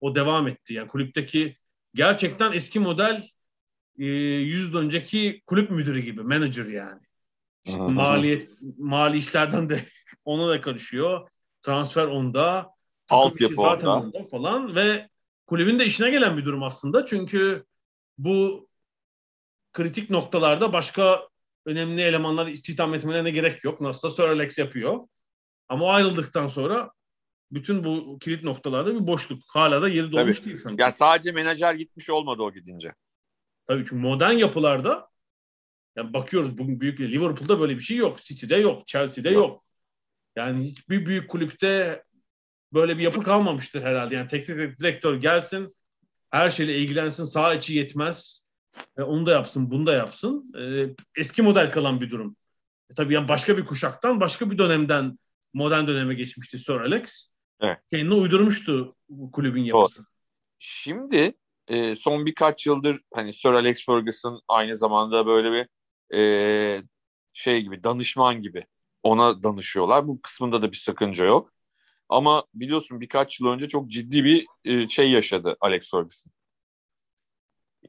[0.02, 0.74] o devam etti.
[0.74, 1.58] Yani kulüpteki
[1.94, 3.24] gerçekten eski model
[3.98, 7.02] e, 100 önceki kulüp müdürü gibi, manager yani.
[7.94, 9.86] maliyet mali işlerden de
[10.26, 11.30] ona da karışıyor.
[11.62, 12.70] Transfer onda,
[13.10, 13.92] altyapı onda.
[13.92, 15.10] onda falan ve
[15.48, 17.06] kulübün de işine gelen bir durum aslında.
[17.06, 17.66] Çünkü
[18.18, 18.68] bu
[19.74, 21.28] kritik noktalarda başka
[21.66, 23.82] önemli elemanlar istihdam etmelerine gerek yok.
[23.82, 25.08] Nasıl da Sir Alex yapıyor.
[25.70, 26.92] Ama o ayrıldıktan sonra
[27.52, 29.44] bütün bu kilit noktalarda bir boşluk.
[29.48, 30.50] Hala da yeri dolmuş Tabii.
[30.50, 30.82] değil sanki.
[30.82, 32.94] Ya sadece menajer gitmiş olmadı o gidince.
[33.68, 35.10] Tabii çünkü modern yapılarda
[35.96, 38.20] yani bakıyoruz bugün büyük Liverpool'da böyle bir şey yok.
[38.24, 38.88] City'de yok.
[38.88, 39.50] Chelsea'de yok.
[39.50, 39.64] yok.
[40.36, 42.04] Yani hiçbir büyük kulüpte
[42.74, 44.16] böyle bir yapı kalmamıştır herhalde.
[44.16, 45.76] Yani teknik direktör gelsin
[46.32, 48.48] her şeyle ilgilensin sağ içi yetmez.
[48.98, 50.54] E, onu da yapsın bunu da yapsın.
[50.60, 52.36] E, eski model kalan bir durum.
[52.90, 55.20] E, tabii yani başka bir kuşaktan başka bir dönemden
[55.54, 57.28] modern döneme geçmişti Sir Alex.
[57.62, 57.78] Evet.
[57.92, 58.96] Kendine uydurmuştu
[59.34, 60.06] kulübün yapısı.
[60.60, 61.34] Şimdi
[61.68, 65.68] e, son birkaç yıldır hani Sir Alex Ferguson aynı zamanda böyle bir
[66.18, 66.84] e,
[67.34, 68.66] şey gibi danışman gibi
[69.04, 70.08] ona danışıyorlar.
[70.08, 71.54] Bu kısmında da bir sakınca yok.
[72.10, 76.32] Ama biliyorsun birkaç yıl önce çok ciddi bir e, şey yaşadı Alex Ferguson.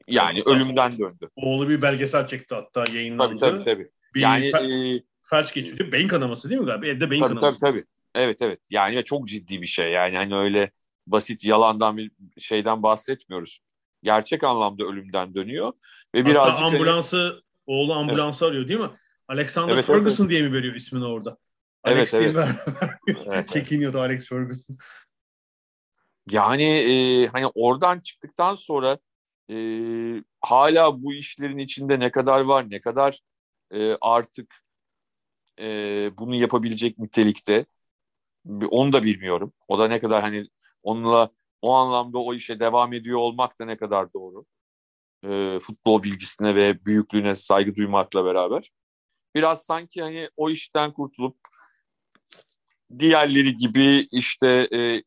[0.07, 1.29] Yani ölümden döndü.
[1.35, 3.39] Oğlu bir belgesel çekti hatta yayınlandı.
[3.39, 3.89] Tabii tabii tabii.
[4.15, 5.91] Bir yani fe- e, felç geçiriyor.
[5.91, 6.87] Beyin kanaması değil mi galiba?
[6.87, 7.59] Evde beyin tabii, kanaması.
[7.59, 7.85] Tabii tabii.
[8.15, 8.59] Evet evet.
[8.69, 9.91] Yani çok ciddi bir şey.
[9.91, 10.71] Yani hani öyle
[11.07, 13.59] basit yalandan bir şeyden bahsetmiyoruz.
[14.03, 15.73] Gerçek anlamda ölümden dönüyor
[16.15, 17.41] ve birazcık hani ambulansı hani...
[17.65, 18.51] oğlu ambulansı evet.
[18.51, 18.89] arıyor değil mi?
[19.27, 20.31] Alexander evet, Ferguson evet.
[20.31, 21.37] diye mi veriyor ismini orada?
[21.83, 22.35] Alex evet,
[23.07, 23.17] evet.
[23.25, 24.77] evet, Çekiniyordu Alex Ferguson.
[26.31, 28.97] Yani e, hani oradan çıktıktan sonra
[29.51, 29.55] e,
[30.41, 33.19] hala bu işlerin içinde ne kadar var, ne kadar
[33.71, 34.55] e, artık
[35.59, 35.65] e,
[36.17, 37.65] bunu yapabilecek nitelikte
[38.69, 39.53] onu da bilmiyorum.
[39.67, 40.47] O da ne kadar hani
[40.83, 41.29] onunla
[41.61, 44.45] o anlamda o işe devam ediyor olmak da ne kadar doğru.
[45.23, 48.71] E, futbol bilgisine ve büyüklüğüne saygı duymakla beraber.
[49.35, 51.37] Biraz sanki hani o işten kurtulup
[52.99, 55.03] diğerleri gibi işte e,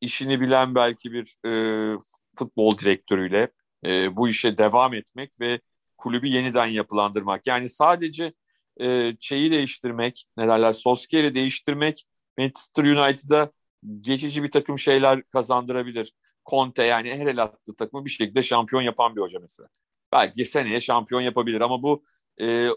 [0.00, 1.98] işini bilen belki bir e,
[2.38, 3.50] futbol direktörüyle
[3.84, 5.60] e, bu işe devam etmek ve
[5.98, 7.46] kulübü yeniden yapılandırmak.
[7.46, 8.32] Yani sadece
[8.80, 12.06] e, şeyi değiştirmek, ne derler, Solskjaer'i değiştirmek
[12.38, 13.52] Manchester United'a
[14.00, 16.14] geçici bir takım şeyler kazandırabilir.
[16.46, 19.68] Conte yani her el attığı takımı bir şekilde şampiyon yapan bir hoca mesela.
[20.12, 22.04] Belki seneye şampiyon yapabilir ama bu
[22.40, 22.68] e,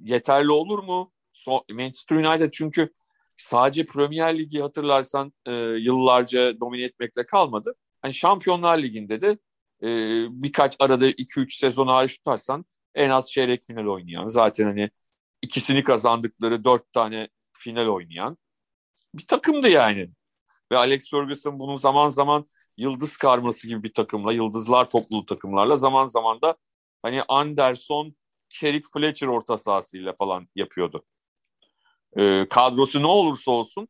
[0.00, 1.12] yeterli olur mu?
[1.32, 2.92] So, Manchester United çünkü
[3.36, 7.74] sadece Premier Ligi hatırlarsan e, yıllarca domine etmekle kalmadı.
[8.02, 9.38] Hani Şampiyonlar Ligi'nde de
[9.82, 9.88] e,
[10.42, 14.90] birkaç arada 2-3 sezon hariç tutarsan en az çeyrek final oynayan zaten hani
[15.42, 18.38] ikisini kazandıkları dört tane final oynayan
[19.14, 20.10] bir takımdı yani.
[20.72, 26.06] Ve Alex Ferguson bunun zaman zaman yıldız karması gibi bir takımla, yıldızlar topluluğu takımlarla zaman
[26.06, 26.56] zaman da
[27.02, 28.16] hani Anderson,
[28.50, 31.04] Kerik Fletcher orta sahasıyla falan yapıyordu.
[32.16, 33.88] Ee, kadrosu ne olursa olsun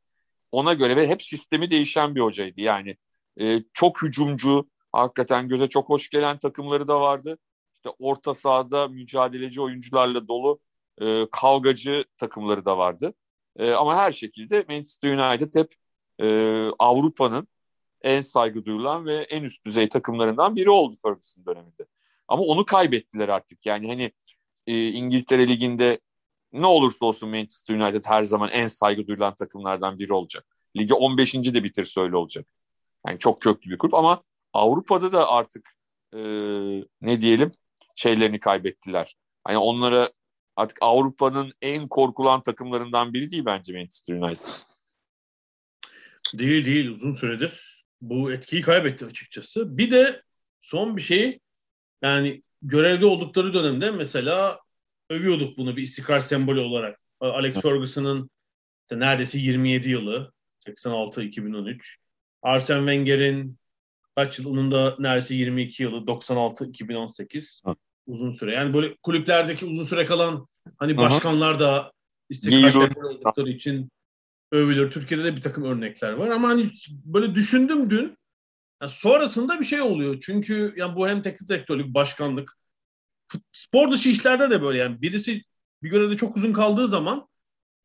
[0.53, 2.61] ona göre ve hep sistemi değişen bir hocaydı.
[2.61, 2.97] Yani
[3.41, 7.39] e, çok hücumcu, hakikaten göze çok hoş gelen takımları da vardı.
[7.75, 10.61] İşte orta sahada mücadeleci oyuncularla dolu
[11.01, 13.15] e, kavgacı takımları da vardı.
[13.57, 15.82] E, ama her şekilde Manchester United hep
[16.23, 16.27] e,
[16.79, 17.49] Avrupa'nın
[18.03, 21.87] en saygı duyulan ve en üst düzey takımlarından biri oldu Ferguson döneminde.
[22.29, 23.67] Ama onu kaybettiler artık.
[23.67, 24.13] Yani hani
[24.67, 26.01] e, İngiltere Ligi'nde
[26.53, 30.47] ne olursa olsun Manchester United her zaman en saygı duyulan takımlardan biri olacak.
[30.77, 31.35] Ligi 15.
[31.35, 32.53] de bitirse öyle olacak.
[33.07, 35.77] Yani çok köklü bir kulüp ama Avrupa'da da artık
[36.15, 36.19] e,
[37.01, 37.51] ne diyelim
[37.95, 39.17] şeylerini kaybettiler.
[39.45, 40.13] Hani onlara
[40.57, 44.72] artık Avrupa'nın en korkulan takımlarından biri değil bence Manchester United.
[46.39, 49.79] Değil değil uzun süredir bu etkiyi kaybetti açıkçası.
[49.79, 50.23] Bir de
[50.61, 51.39] son bir şey
[52.03, 54.61] yani görevde oldukları dönemde mesela
[55.11, 57.01] övüyorduk bunu bir istikrar sembolü olarak.
[57.21, 58.31] Alex Ferguson'ın
[58.83, 60.33] işte neredeyse 27 yılı
[60.67, 61.97] 86-2013.
[62.43, 63.59] Arsene Wenger'in
[64.17, 64.47] kaç yıl?
[64.47, 67.63] Onun da neredeyse 22 yılı 96-2018.
[68.07, 68.55] Uzun süre.
[68.55, 71.93] Yani böyle kulüplerdeki uzun süre kalan hani başkanlar da
[72.31, 73.91] istikrar sembolü oldukları için
[74.53, 74.91] övülür.
[74.91, 78.19] Türkiye'de de bir takım örnekler var ama hani böyle düşündüm dün.
[78.83, 80.21] Yani sonrasında bir şey oluyor.
[80.21, 82.59] Çünkü yani bu hem teknik direktörlük, başkanlık,
[83.53, 85.43] spor dışı işlerde de böyle yani birisi
[85.83, 87.29] bir görevde çok uzun kaldığı zaman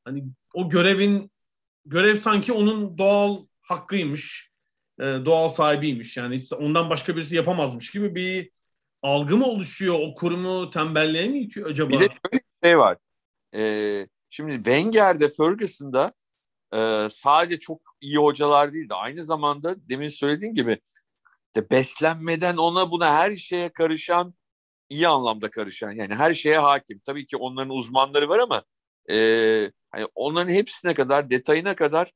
[0.05, 1.31] hani o görevin
[1.85, 4.51] görev sanki onun doğal hakkıymış,
[4.99, 6.17] e, doğal sahibiymiş.
[6.17, 8.49] Yani ondan başka birisi yapamazmış gibi bir
[9.01, 9.95] algı mı oluşuyor?
[9.99, 11.89] O kurumu tembelliğe mi itiyor acaba?
[11.89, 12.97] Bir de şöyle bir şey var.
[13.55, 16.13] Ee, şimdi Wenger'de, Ferguson'da
[16.73, 18.93] e, sadece çok iyi hocalar değildi.
[18.93, 20.79] Aynı zamanda demin söylediğin gibi
[21.55, 24.33] de beslenmeden ona buna her şeye karışan
[24.89, 27.01] iyi anlamda karışan yani her şeye hakim.
[27.05, 28.63] Tabii ki onların uzmanları var ama
[29.09, 32.11] e, hani onların hepsine kadar detayına kadar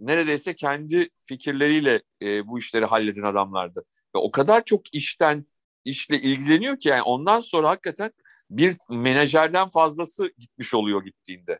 [0.00, 3.84] neredeyse kendi fikirleriyle e, bu işleri halleden adamlardı.
[4.16, 5.46] Ve o kadar çok işten
[5.84, 8.12] işle ilgileniyor ki yani ondan sonra hakikaten
[8.50, 11.58] bir menajerden fazlası gitmiş oluyor gittiğinde.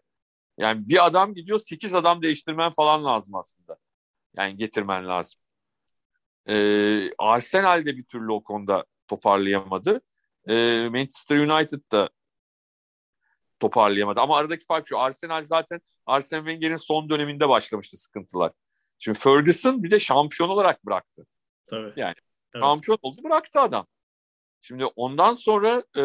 [0.59, 3.77] Yani bir adam gidiyor sekiz adam değiştirmen falan lazım aslında.
[4.37, 5.41] Yani getirmen lazım.
[6.47, 10.01] Ee, Arsenal de bir türlü o konuda toparlayamadı.
[10.49, 12.11] Ee, Manchester United da
[13.61, 14.21] toparlayamadı.
[14.21, 14.99] Ama aradaki fark şu.
[14.99, 18.53] Arsenal zaten Arsene Wenger'in son döneminde başlamıştı sıkıntılar.
[18.99, 21.27] Şimdi Ferguson bir de şampiyon olarak bıraktı.
[21.67, 21.93] Tabii.
[21.97, 22.15] Yani
[22.55, 22.63] evet.
[22.65, 23.87] şampiyon oldu bıraktı adam.
[24.63, 26.05] Şimdi ondan sonra e,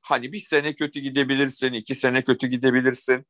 [0.00, 3.26] hani bir sene kötü gidebilirsin, iki sene kötü gidebilirsin.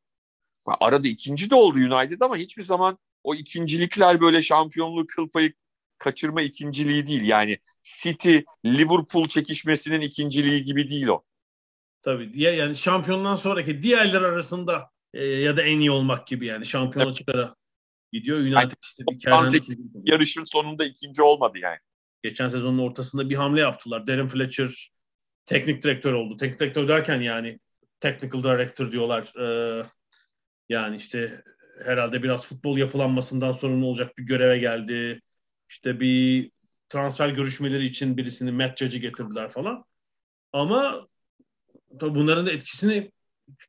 [0.66, 5.52] Arada ikinci de oldu United ama hiçbir zaman o ikincilikler böyle şampiyonluğu kıl payı
[5.98, 7.22] kaçırma ikinciliği değil.
[7.22, 11.22] Yani City, Liverpool çekişmesinin ikinciliği gibi değil o.
[12.02, 16.66] Tabii diye yani şampiyondan sonraki diğerler arasında e, ya da en iyi olmak gibi yani
[16.66, 17.14] şampiyon evet.
[17.14, 17.54] açıklara
[18.12, 18.38] gidiyor.
[18.38, 19.60] United yani, işte bir kere
[20.04, 21.78] yarışın sonunda ikinci olmadı yani.
[22.22, 24.06] Geçen sezonun ortasında bir hamle yaptılar.
[24.06, 24.90] Darren Fletcher
[25.46, 26.36] teknik direktör oldu.
[26.36, 27.58] Teknik direktör derken yani
[28.00, 29.32] technical director diyorlar.
[29.38, 29.84] Ee,
[30.70, 31.42] yani işte
[31.84, 35.20] herhalde biraz futbol yapılanmasından sorumlu olacak bir göreve geldi.
[35.68, 36.50] İşte bir
[36.88, 39.84] transfer görüşmeleri için birisini Matt getirdiler falan.
[40.52, 41.06] Ama
[42.00, 43.10] tabii bunların da etkisini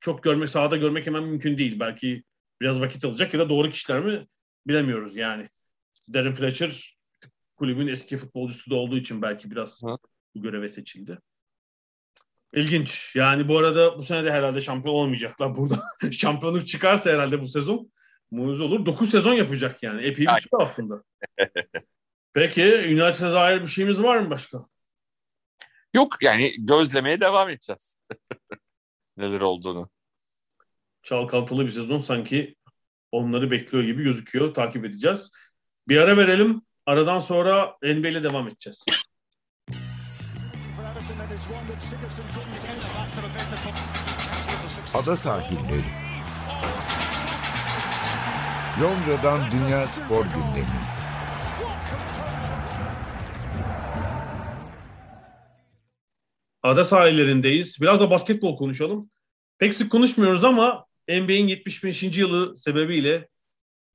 [0.01, 1.79] çok görmek, sahada görmek hemen mümkün değil.
[1.79, 2.23] Belki
[2.61, 4.27] biraz vakit alacak ya da doğru kişiler mi
[4.67, 5.49] bilemiyoruz yani.
[6.13, 6.97] Darren Fletcher
[7.55, 9.97] kulübün eski futbolcusu da olduğu için belki biraz Hı.
[10.35, 11.19] bu göreve seçildi.
[12.53, 13.15] İlginç.
[13.15, 15.83] Yani bu arada bu sene de herhalde şampiyon olmayacaklar burada.
[16.11, 17.91] Şampiyonluk çıkarsa herhalde bu sezon
[18.31, 18.85] mucize olur.
[18.85, 20.01] 9 sezon yapacak yani.
[20.01, 21.03] Epey bir süre aslında.
[22.33, 24.59] Peki United'a dair bir şeyimiz var mı başka?
[25.93, 27.95] Yok yani gözlemeye devam edeceğiz.
[29.17, 29.89] Neler olduğunu.
[31.03, 32.55] Çalkantılı bir sezon sanki
[33.11, 34.53] onları bekliyor gibi gözüküyor.
[34.53, 35.29] Takip edeceğiz.
[35.87, 36.61] Bir ara verelim.
[36.85, 38.83] Aradan sonra NBA ile devam edeceğiz.
[44.93, 45.83] Ada sahilleri.
[48.81, 50.81] Londra'dan Dünya Spor Gündemi.
[56.63, 57.81] Ada sahillerindeyiz.
[57.81, 59.09] Biraz da basketbol konuşalım.
[59.57, 62.03] Pek sık konuşmuyoruz ama NBA'in 75.
[62.03, 63.27] yılı sebebiyle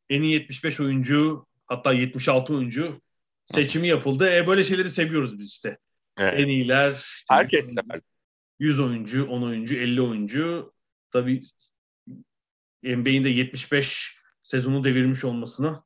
[0.09, 3.01] en iyi 75 oyuncu hatta 76 oyuncu
[3.47, 4.31] seçimi yapıldı.
[4.31, 5.79] E böyle şeyleri seviyoruz biz işte.
[6.19, 6.35] Evet.
[6.37, 6.91] En iyiler.
[6.93, 8.01] Işte Herkes sever.
[8.59, 10.73] 100 oyuncu, 10 oyuncu, 50 oyuncu.
[11.11, 11.41] Tabii
[12.83, 15.85] NBA'in de 75 sezonu devirmiş olmasına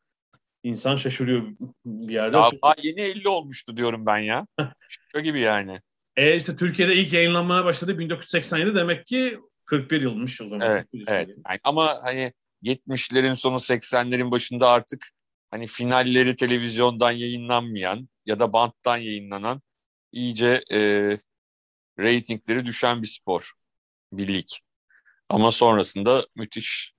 [0.63, 1.43] insan şaşırıyor
[1.85, 2.37] bir yerde.
[2.37, 4.47] Ya, daha yeni 50 olmuştu diyorum ben ya.
[4.89, 5.81] Şaka gibi yani.
[6.17, 10.71] E işte Türkiye'de ilk yayınlanmaya başladı 1987 demek ki 41 yılmış o zaman.
[10.71, 11.29] Evet, evet.
[11.49, 15.09] Yani ama hani 70'lerin sonu 80'lerin başında artık
[15.51, 19.63] hani finalleri televizyondan yayınlanmayan ya da banttan yayınlanan
[20.13, 20.79] iyice e,
[21.99, 23.53] reytingleri düşen bir spor,
[24.13, 24.47] bir lig.
[25.29, 26.93] Ama sonrasında müthiş.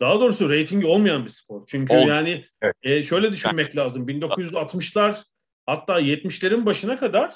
[0.00, 1.66] Daha doğrusu reytingi olmayan bir spor.
[1.66, 2.08] Çünkü Ol.
[2.08, 2.74] yani evet.
[2.82, 3.86] e, şöyle düşünmek yani.
[3.86, 4.08] lazım.
[4.08, 5.22] 1960'lar
[5.66, 7.34] hatta 70'lerin başına kadar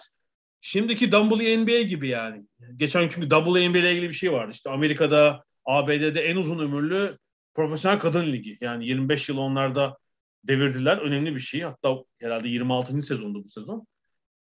[0.61, 2.43] şimdiki WNBA gibi yani.
[2.77, 4.53] Geçen çünkü WNBA ile ilgili bir şey vardı.
[4.55, 7.19] İşte Amerika'da, ABD'de en uzun ömürlü
[7.55, 8.59] profesyonel kadın ligi.
[8.61, 9.99] Yani 25 yıl onlarda
[10.45, 10.99] devirdiler.
[10.99, 11.61] Önemli bir şey.
[11.61, 13.03] Hatta herhalde 26.
[13.03, 13.87] sezonda bu sezon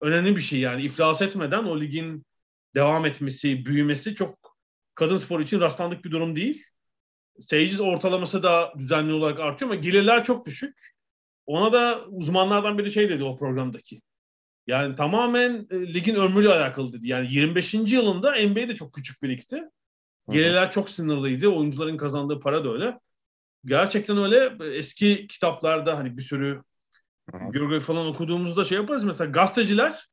[0.00, 0.82] önemli bir şey yani.
[0.82, 2.24] iflas etmeden o ligin
[2.74, 4.56] devam etmesi, büyümesi çok
[4.94, 6.64] kadın spor için rastlandık bir durum değil.
[7.40, 10.94] Seyirci ortalaması da düzenli olarak artıyor ama gelirler çok düşük.
[11.46, 14.00] Ona da uzmanlardan biri şey dedi o programdaki.
[14.66, 17.08] Yani tamamen e, ligin ömrüyle alakalı dedi.
[17.08, 17.74] Yani 25.
[17.74, 19.64] yılında NBA de çok küçük bir ligdi.
[20.30, 21.48] Gelirler çok sınırlıydı.
[21.48, 23.00] Oyuncuların kazandığı para da öyle.
[23.64, 24.56] Gerçekten öyle.
[24.76, 26.62] Eski kitaplarda hani bir sürü
[27.32, 29.04] biyografi falan okuduğumuzda şey yaparız.
[29.04, 30.08] Mesela gazeteciler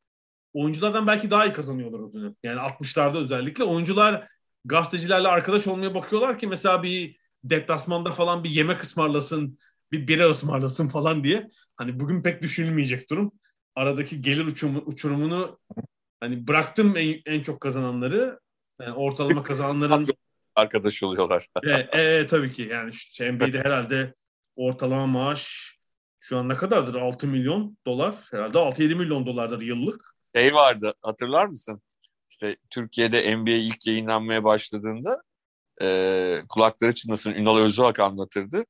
[0.54, 2.36] oyunculardan belki daha iyi kazanıyorlar o dönem.
[2.44, 4.28] Yani 60'larda özellikle oyuncular
[4.66, 9.60] gazetecilerle arkadaş olmaya bakıyorlar ki mesela bir deplasmanda falan bir yemek ısmarlasın,
[9.92, 11.50] bir bira ısmarlasın falan diye.
[11.76, 13.32] Hani bugün pek düşünülmeyecek durum.
[13.76, 15.60] Aradaki gelir uçurum, uçurumunu
[16.20, 18.40] hani bıraktım en, en çok kazananları.
[18.82, 20.06] Yani ortalama kazananların
[20.56, 21.48] arkadaş oluyorlar.
[21.64, 24.14] e, e, tabii ki yani işte NBA'de herhalde
[24.56, 25.77] ortalama maaş
[26.28, 26.96] şu an ne kadardır?
[26.96, 28.16] 6 milyon dolar.
[28.32, 30.16] Herhalde 6-7 milyon dolardır yıllık.
[30.36, 31.82] Şey vardı hatırlar mısın?
[32.30, 35.22] İşte Türkiye'de NBA ilk yayınlanmaya başladığında
[35.82, 38.66] e, kulakları çınlasın Ünal Özüak anlatırdı.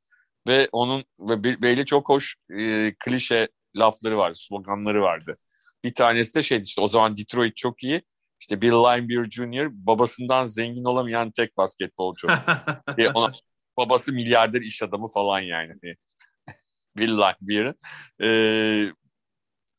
[0.47, 5.37] Ve onun ve belli çok hoş e, klişe lafları vardı, sloganları vardı.
[5.83, 8.01] Bir tanesi de şeydi işte o zaman Detroit çok iyi.
[8.39, 9.69] İşte Bill Linebeer Jr.
[9.71, 12.27] babasından zengin olamayan tek basketbolcu.
[12.97, 13.31] e, ona,
[13.77, 15.73] babası milyarder iş adamı falan yani.
[16.97, 17.75] Bill Linebeer'in.
[18.21, 18.29] E,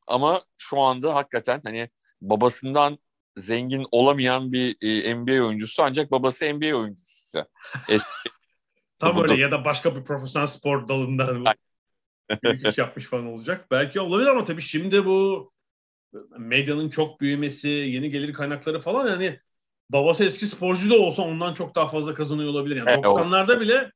[0.07, 1.89] ama şu anda hakikaten hani
[2.21, 2.99] babasından
[3.37, 7.45] zengin olamayan bir e, NBA oyuncusu ancak babası NBA oyuncusu.
[8.99, 11.55] Tam öyle ya da başka bir profesyonel spor dalında
[12.43, 13.67] büyük iş yapmış falan olacak.
[13.71, 15.53] Belki olabilir ama tabii şimdi bu
[16.39, 19.41] medyanın çok büyümesi, yeni gelir kaynakları falan yani
[19.91, 22.77] babası eski sporcu da olsa ondan çok daha fazla kazanıyor olabilir.
[22.77, 23.93] Yani evet, 90'larda bile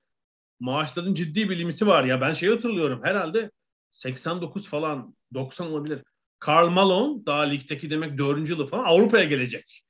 [0.63, 2.05] maaşların ciddi bir limiti var.
[2.05, 3.51] Ya ben şey hatırlıyorum herhalde
[3.91, 6.03] 89 falan 90 olabilir.
[6.39, 8.49] Karl Malone daha ligdeki demek 4.
[8.49, 9.83] yılı falan Avrupa'ya gelecek.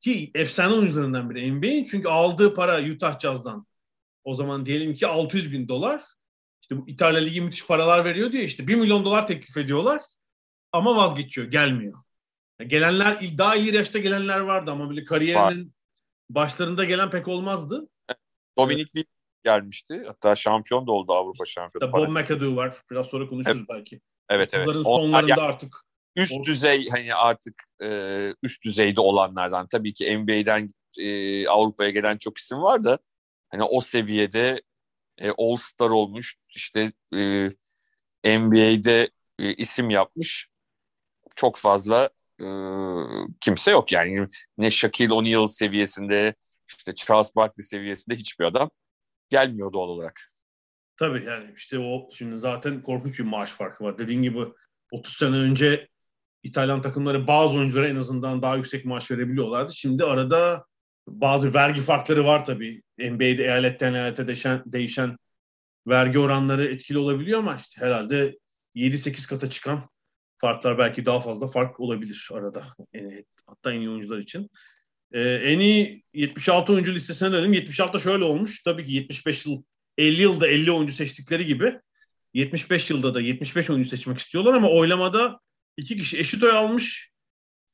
[0.00, 3.66] Ki efsane oyuncularından biri NBA'in çünkü aldığı para Utah Jazz'dan
[4.24, 6.04] o zaman diyelim ki 600 bin dolar.
[6.62, 10.00] İşte bu İtalya Ligi müthiş paralar veriyor diye işte 1 milyon dolar teklif ediyorlar
[10.72, 11.98] ama vazgeçiyor gelmiyor.
[12.66, 15.74] Gelenler daha iyi yaşta gelenler vardı ama böyle kariyerinin
[16.30, 17.88] başlarında gelen pek olmazdı.
[18.58, 19.06] Dominik evet.
[19.44, 20.02] Gelmişti.
[20.06, 21.92] Hatta şampiyon da oldu Avrupa şampiyonu.
[21.92, 22.76] Bob McAdoo var.
[22.90, 23.68] Biraz sonra konuşuruz evet.
[23.68, 24.00] belki.
[24.28, 24.66] Evet evet.
[24.66, 25.76] Bunların sonlarında yani, artık
[26.16, 27.88] üst or- düzey hani artık e,
[28.42, 32.98] üst düzeyde olanlardan tabii ki NBA'den e, Avrupa'ya gelen çok isim var da
[33.50, 34.62] hani o seviyede
[35.18, 40.48] e, All Star olmuş işte e, NBA'de e, isim yapmış
[41.36, 42.46] çok fazla e,
[43.40, 46.34] kimse yok yani ne Shaquille O'Neal seviyesinde
[46.68, 48.70] işte Charles Barkley seviyesinde hiçbir adam
[49.30, 50.32] gelmiyor doğal olarak.
[50.96, 53.98] Tabii yani işte o şimdi zaten korkunç bir maaş farkı var.
[53.98, 54.44] Dediğin gibi
[54.90, 55.88] 30 sene önce
[56.42, 59.72] İtalyan takımları bazı oyunculara en azından daha yüksek maaş verebiliyorlardı.
[59.74, 60.64] Şimdi arada
[61.08, 62.82] bazı vergi farkları var tabii.
[62.98, 65.16] NBA'de eyaletten eyalete değişen, değişen
[65.86, 68.38] vergi oranları etkili olabiliyor ama işte herhalde
[68.74, 69.88] 7-8 kata çıkan
[70.38, 72.64] farklar belki daha fazla fark olabilir arada.
[73.46, 74.50] Hatta en iyi oyuncular için.
[75.12, 77.54] Ee, en iyi 76 oyuncu listesine dönelim.
[77.54, 78.62] 76'da şöyle olmuş.
[78.62, 79.62] Tabii ki 75 yıl
[79.98, 81.80] 50 yılda 50 oyuncu seçtikleri gibi
[82.34, 85.40] 75 yılda da 75 oyuncu seçmek istiyorlar ama oylamada
[85.76, 87.10] iki kişi eşit oy almış.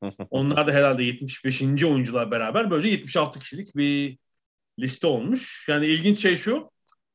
[0.29, 1.61] Onlar da herhalde 75.
[1.61, 4.17] oyuncular beraber böylece 76 kişilik bir
[4.79, 5.65] liste olmuş.
[5.69, 6.71] Yani ilginç şey şu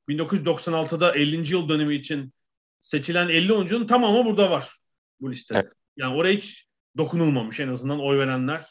[0.09, 1.53] 1996'da 50.
[1.53, 2.33] yıl dönemi için
[2.81, 4.77] seçilen 50 oyuncunun tamamı burada var
[5.21, 5.59] bu listede.
[5.59, 5.73] Evet.
[5.97, 8.67] Yani oraya hiç dokunulmamış en azından oy verenler.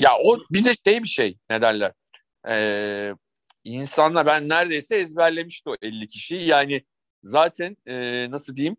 [0.00, 1.92] Ya o bir de şey bir şey ne derler.
[2.48, 3.14] Ee,
[3.64, 6.46] insanlar ben neredeyse ezberlemişti o 50 kişiyi.
[6.46, 6.84] Yani
[7.22, 8.76] zaten e, nasıl diyeyim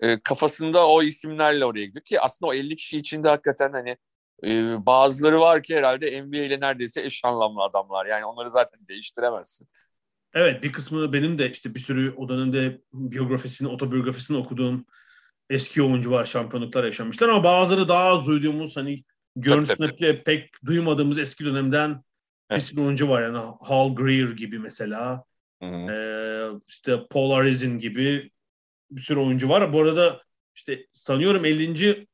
[0.00, 3.96] e, kafasında o isimlerle oraya gidiyor ki aslında o 50 kişi içinde hakikaten hani
[4.44, 8.06] e, bazıları var ki herhalde NBA ile neredeyse eş anlamlı adamlar.
[8.06, 9.68] Yani onları zaten değiştiremezsin.
[10.34, 14.86] Evet bir kısmı benim de işte bir sürü o dönemde biyografisini, otobiyografisini okuduğum
[15.50, 19.04] eski oyuncu var şampiyonluklar yaşamışlar ama bazıları daha az duyduğumuz hani
[19.36, 22.02] görüntüsünde pek duymadığımız eski dönemden
[22.50, 25.24] bir sürü oyuncu var yani Hal Greer gibi mesela.
[25.62, 28.30] Ee, işte Paul Arizin gibi
[28.90, 29.72] bir sürü oyuncu var.
[29.72, 30.22] Bu arada
[30.54, 32.06] işte sanıyorum 50.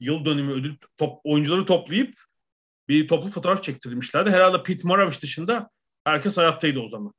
[0.00, 2.14] yıl dönümü ödül top, oyuncuları toplayıp
[2.88, 4.30] bir toplu fotoğraf çektirmişlerdi.
[4.30, 5.70] Herhalde Pete Maravich dışında
[6.04, 7.12] herkes hayattaydı o zaman.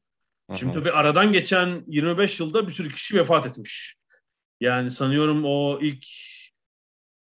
[0.50, 0.58] Hı-hı.
[0.58, 3.96] Şimdi tabii aradan geçen 25 yılda bir sürü kişi vefat etmiş.
[4.62, 6.06] Yani sanıyorum o ilk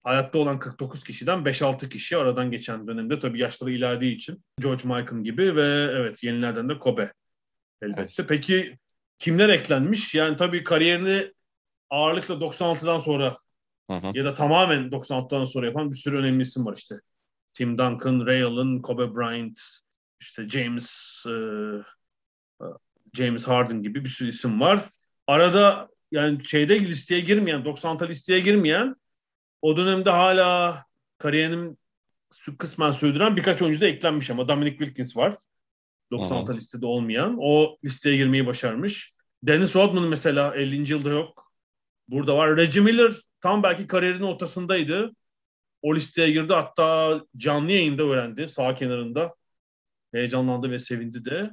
[0.06, 5.24] hayatta olan 49 kişiden 5-6 kişi aradan geçen dönemde tabii yaşları ilerlediği için George Michael
[5.24, 7.14] gibi ve evet yenilerden de Kobe
[7.82, 8.02] elbette.
[8.02, 8.30] Evet.
[8.30, 8.78] Peki
[9.18, 10.16] kimler eklenmiş?
[10.16, 11.34] Yani tabii kariyerini
[11.90, 13.38] ağırlıkla 96'dan sonra
[13.90, 14.12] hı hı.
[14.14, 16.96] ya da tamamen 96'dan sonra yapan bir sürü önemli isim var işte.
[17.54, 19.60] Tim Duncan, Ray Allen, Kobe Bryant,
[20.20, 21.32] işte James e,
[22.62, 22.68] e
[23.14, 24.90] James Harden gibi bir sürü isim var.
[25.28, 28.96] Arada yani şeyde listeye girmeyen, 96 listeye girmeyen
[29.66, 30.84] o dönemde hala
[31.18, 31.78] kariyerinin
[32.58, 35.36] kısmen sürdüren birkaç oyuncu da eklenmiş ama Dominic Wilkins var.
[36.12, 36.58] 96 Aha.
[36.58, 37.38] listede olmayan.
[37.40, 39.14] O listeye girmeyi başarmış.
[39.44, 40.92] Dennis Rodman mesela 50.
[40.92, 41.52] yılda yok.
[42.08, 42.58] Burada var.
[42.58, 45.12] Reggie Miller tam belki kariyerinin ortasındaydı.
[45.82, 46.54] O listeye girdi.
[46.54, 49.36] Hatta canlı yayında öğrendi sağ kenarında.
[50.14, 51.52] Heyecanlandı ve sevindi de.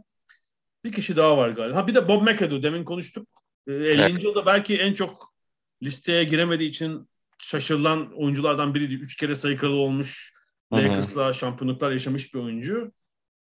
[0.85, 1.77] Bir kişi daha var galiba.
[1.77, 3.29] Ha bir de Bob McAdoo demin konuştuk.
[3.67, 3.87] 50.
[3.87, 4.25] Evet.
[4.25, 5.35] yılda belki en çok
[5.83, 7.09] listeye giremediği için
[7.43, 8.95] şaşırılan oyunculardan biriydi.
[8.95, 10.32] Üç kere sayı kralı olmuş.
[10.72, 12.93] Lakers'la şampiyonluklar yaşamış bir oyuncu.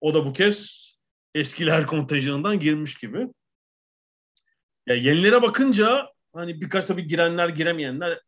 [0.02, 0.90] O da bu kez
[1.36, 3.28] eskiler kontenjanından girmiş gibi.
[4.88, 8.20] Ya yenilere bakınca hani birkaç tabii girenler giremeyenler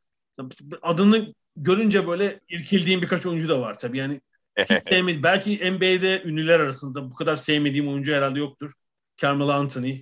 [0.81, 4.21] adını görünce böyle irkildiğim birkaç oyuncu da var tabii yani
[4.57, 5.23] hiç sevmedi.
[5.23, 8.71] Belki NBA'de ünlüler arasında bu kadar sevmediğim oyuncu herhalde yoktur.
[9.17, 10.01] Carmelo Anthony.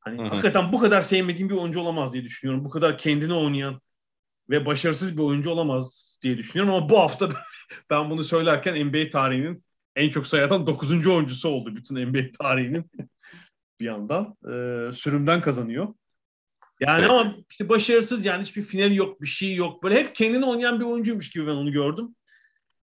[0.00, 0.28] Hani Hı-hı.
[0.28, 2.64] hakikaten bu kadar sevmediğim bir oyuncu olamaz diye düşünüyorum.
[2.64, 3.80] Bu kadar kendini oynayan
[4.50, 7.28] ve başarısız bir oyuncu olamaz diye düşünüyorum ama bu hafta
[7.90, 9.64] ben bunu söylerken NBA tarihinin
[9.96, 11.06] en çok sayıdan 9.
[11.06, 12.90] oyuncusu oldu bütün NBA tarihinin
[13.80, 14.36] bir yandan.
[14.44, 15.94] E, sürümden kazanıyor.
[16.80, 17.10] Yani evet.
[17.10, 19.82] ama işte başarısız yani hiçbir final yok, bir şey yok.
[19.82, 22.14] Böyle hep kendini oynayan bir oyuncuymuş gibi ben onu gördüm.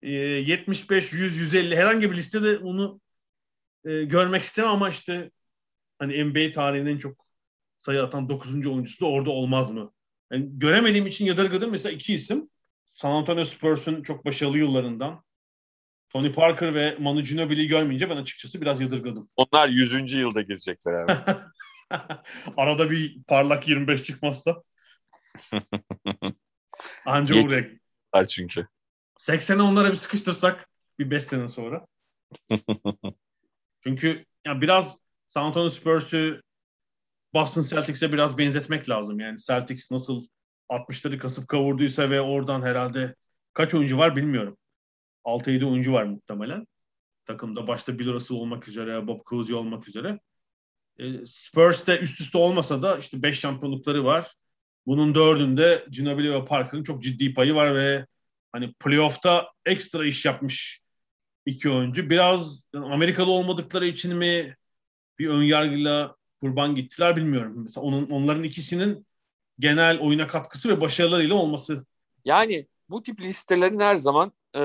[0.02, 3.00] E, 75, 100, 150 herhangi bir listede onu
[3.84, 5.30] e, görmek istemem ama işte
[5.98, 7.26] hani NBA tarihinin en çok
[7.78, 8.66] sayı atan 9.
[8.66, 9.92] oyuncusu da orada olmaz mı?
[10.32, 11.70] Yani göremediğim için yadırgadım.
[11.70, 12.50] Mesela iki isim.
[12.94, 15.24] San Antonio Spurs'un çok başarılı yıllarından.
[16.10, 19.28] Tony Parker ve Manu Ginobili'yi görmeyince ben açıkçası biraz yadırgadım.
[19.36, 20.12] Onlar 100.
[20.12, 21.40] yılda girecekler abi.
[22.56, 24.62] Arada bir parlak 25 çıkmazsa.
[27.06, 28.26] Anca Geç buraya.
[28.28, 28.68] çünkü.
[29.18, 30.68] 80'e onlara bir sıkıştırsak
[30.98, 31.86] bir 5 sene sonra.
[33.80, 34.96] çünkü ya biraz
[35.28, 36.40] San Antonio Spurs'u
[37.36, 39.20] Boston Celtics'e biraz benzetmek lazım.
[39.20, 40.26] Yani Celtics nasıl
[40.70, 43.14] 60'ları kasıp kavurduysa ve oradan herhalde
[43.52, 44.56] kaç oyuncu var bilmiyorum.
[45.24, 46.66] 6-7 oyuncu var muhtemelen.
[47.24, 50.20] Takımda başta Bill Russell olmak üzere, Bob Cousy olmak üzere.
[50.98, 54.34] E, Spurs'te üst üste olmasa da işte 5 şampiyonlukları var.
[54.86, 58.06] Bunun dördünde Ginobili ve Parker'ın çok ciddi payı var ve
[58.52, 60.80] hani playoff'ta ekstra iş yapmış
[61.46, 62.10] iki oyuncu.
[62.10, 64.56] Biraz Amerikalı olmadıkları için mi
[65.18, 67.54] bir ön yargıyla kurban gittiler bilmiyorum.
[67.56, 69.06] Mesela onun, onların ikisinin
[69.58, 71.86] genel oyuna katkısı ve başarılarıyla olması.
[72.24, 74.62] Yani bu tip listelerin her zaman e,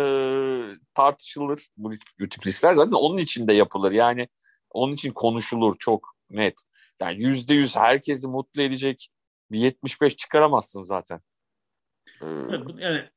[0.93, 1.67] tartışılır.
[1.77, 3.91] Bu, bu tip listeler zaten onun için de yapılır.
[3.91, 4.27] Yani
[4.69, 6.63] onun için konuşulur çok net.
[7.01, 9.09] Yani yüzde yüz herkesi mutlu edecek
[9.51, 11.21] bir 75 çıkaramazsın zaten.
[12.21, 12.25] Ee,
[12.77, 13.09] yani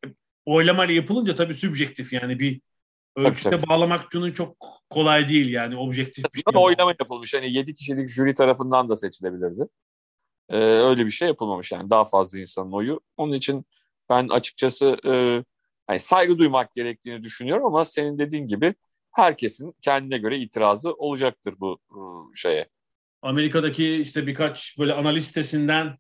[0.47, 2.61] oylamayla yapılınca tabii sübjektif yani bir
[3.17, 3.69] ölçüde tabii, tabii.
[3.69, 4.57] bağlamak bunun çok
[4.91, 6.63] kolay değil yani objektif bir şey.
[6.63, 7.35] Oylama yapılmış.
[7.35, 9.63] Hani 7 kişilik jüri tarafından da seçilebilirdi.
[10.49, 13.01] Ee, öyle bir şey yapılmamış yani daha fazla insanın oyu.
[13.17, 13.65] Onun için
[14.09, 15.11] ben açıkçası e,
[15.91, 18.75] yani saygı duymak gerektiğini düşünüyorum ama senin dediğin gibi
[19.13, 21.99] herkesin kendine göre itirazı olacaktır bu e,
[22.37, 22.69] şeye.
[23.23, 25.99] Amerika'daki işte birkaç böyle analiz sitesinden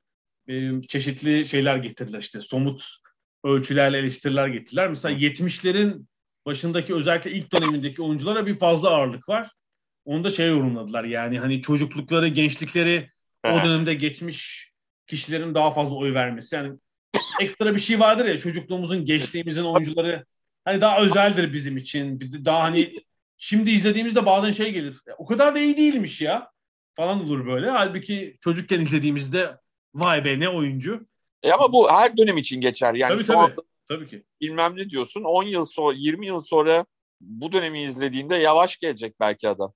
[0.48, 2.84] e, çeşitli şeyler getirdiler işte somut
[3.44, 4.88] ölçülerle eleştiriler getirdiler.
[4.88, 6.06] Mesela 70'lerin
[6.46, 9.50] başındaki özellikle ilk dönemindeki oyunculara bir fazla ağırlık var.
[10.04, 13.10] Onu da şey yorumladılar yani hani çocuklukları, gençlikleri
[13.46, 14.70] o dönemde geçmiş
[15.06, 16.54] kişilerin daha fazla oy vermesi.
[16.54, 16.78] Yani
[17.40, 20.24] ekstra bir şey vardır ya çocukluğumuzun, gençliğimizin oyuncuları
[20.64, 22.20] hani daha özeldir bizim için.
[22.44, 23.04] Daha hani
[23.36, 25.00] şimdi izlediğimizde bazen şey gelir.
[25.18, 26.50] O kadar da iyi değilmiş ya
[26.94, 27.70] falan olur böyle.
[27.70, 29.56] Halbuki çocukken izlediğimizde
[29.94, 31.06] vay be ne oyuncu.
[31.42, 32.94] E ama bu her dönem için geçer.
[32.94, 33.38] Yani tabii, şu tabii.
[33.38, 34.24] Anda, tabii ki.
[34.40, 36.86] Bilmem ne diyorsun 10 yıl sonra 20 yıl sonra
[37.20, 39.72] bu dönemi izlediğinde yavaş gelecek belki adam.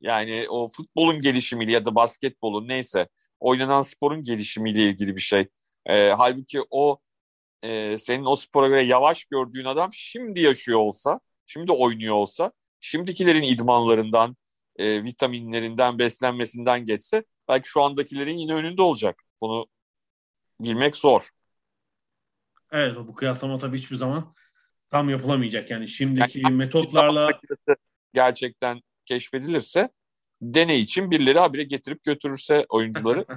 [0.00, 3.08] Yani o futbolun gelişimiyle ya da basketbolun neyse
[3.40, 5.48] oynanan sporun gelişimiyle ilgili bir şey.
[5.86, 6.98] E, halbuki o
[7.62, 13.42] e, senin o spora göre yavaş gördüğün adam şimdi yaşıyor olsa, şimdi oynuyor olsa, şimdikilerin
[13.42, 14.36] idmanlarından,
[14.76, 19.22] e, vitaminlerinden, beslenmesinden geçse belki şu andakilerin yine önünde olacak.
[19.40, 19.66] Bunu
[20.60, 21.28] bilmek zor.
[22.72, 24.34] Evet bu kıyaslama tabii hiçbir zaman
[24.90, 25.70] tam yapılamayacak.
[25.70, 27.28] Yani şimdiki yani, metotlarla
[28.14, 29.90] gerçekten keşfedilirse
[30.42, 33.26] deney için birileri habire getirip götürürse oyuncuları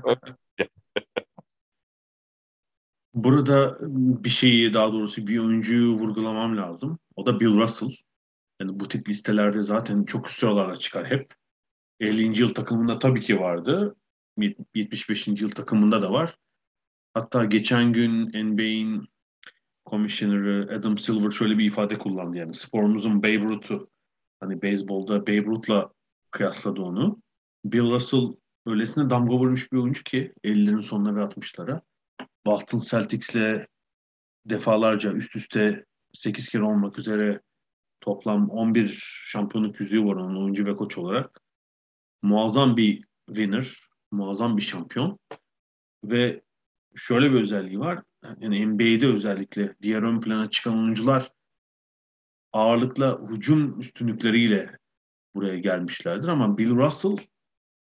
[3.14, 3.78] Burada
[4.24, 7.00] bir şeyi daha doğrusu bir oyuncuyu vurgulamam lazım.
[7.16, 7.90] O da Bill Russell.
[8.62, 11.34] Yani bu tip listelerde zaten çok üst sıralarda çıkar hep.
[12.00, 12.42] 50.
[12.42, 13.96] yıl takımında tabii ki vardı.
[14.76, 15.28] 75.
[15.28, 16.38] yıl takımında da var.
[17.14, 19.08] Hatta geçen gün NBA'in
[19.86, 22.38] komisyoneri Adam Silver şöyle bir ifade kullandı.
[22.38, 23.90] Yani sporumuzun Babe Ruth'u
[24.40, 25.94] hani beyzbolda Babe Ruth'la
[26.32, 27.22] kıyasladı onu.
[27.66, 31.82] Bill Russell öylesine damga vurmuş bir oyuncu ki 50'lerin sonuna ve 60'lara.
[32.46, 33.68] Boston Celtics'le
[34.46, 37.42] defalarca üst üste 8 kere olmak üzere
[38.02, 41.42] toplam 11 şampiyonluk yüzüğü var onun oyuncu ve koç olarak.
[42.22, 43.80] Muazzam bir winner,
[44.12, 45.20] muazzam bir şampiyon.
[46.04, 46.42] Ve
[46.96, 48.04] şöyle bir özelliği var.
[48.42, 51.32] Yani NBA'de özellikle diğer ön plana çıkan oyuncular
[52.54, 54.78] ağırlıkla hücum üstünlükleriyle
[55.36, 57.18] buraya gelmişlerdir ama Bill Russell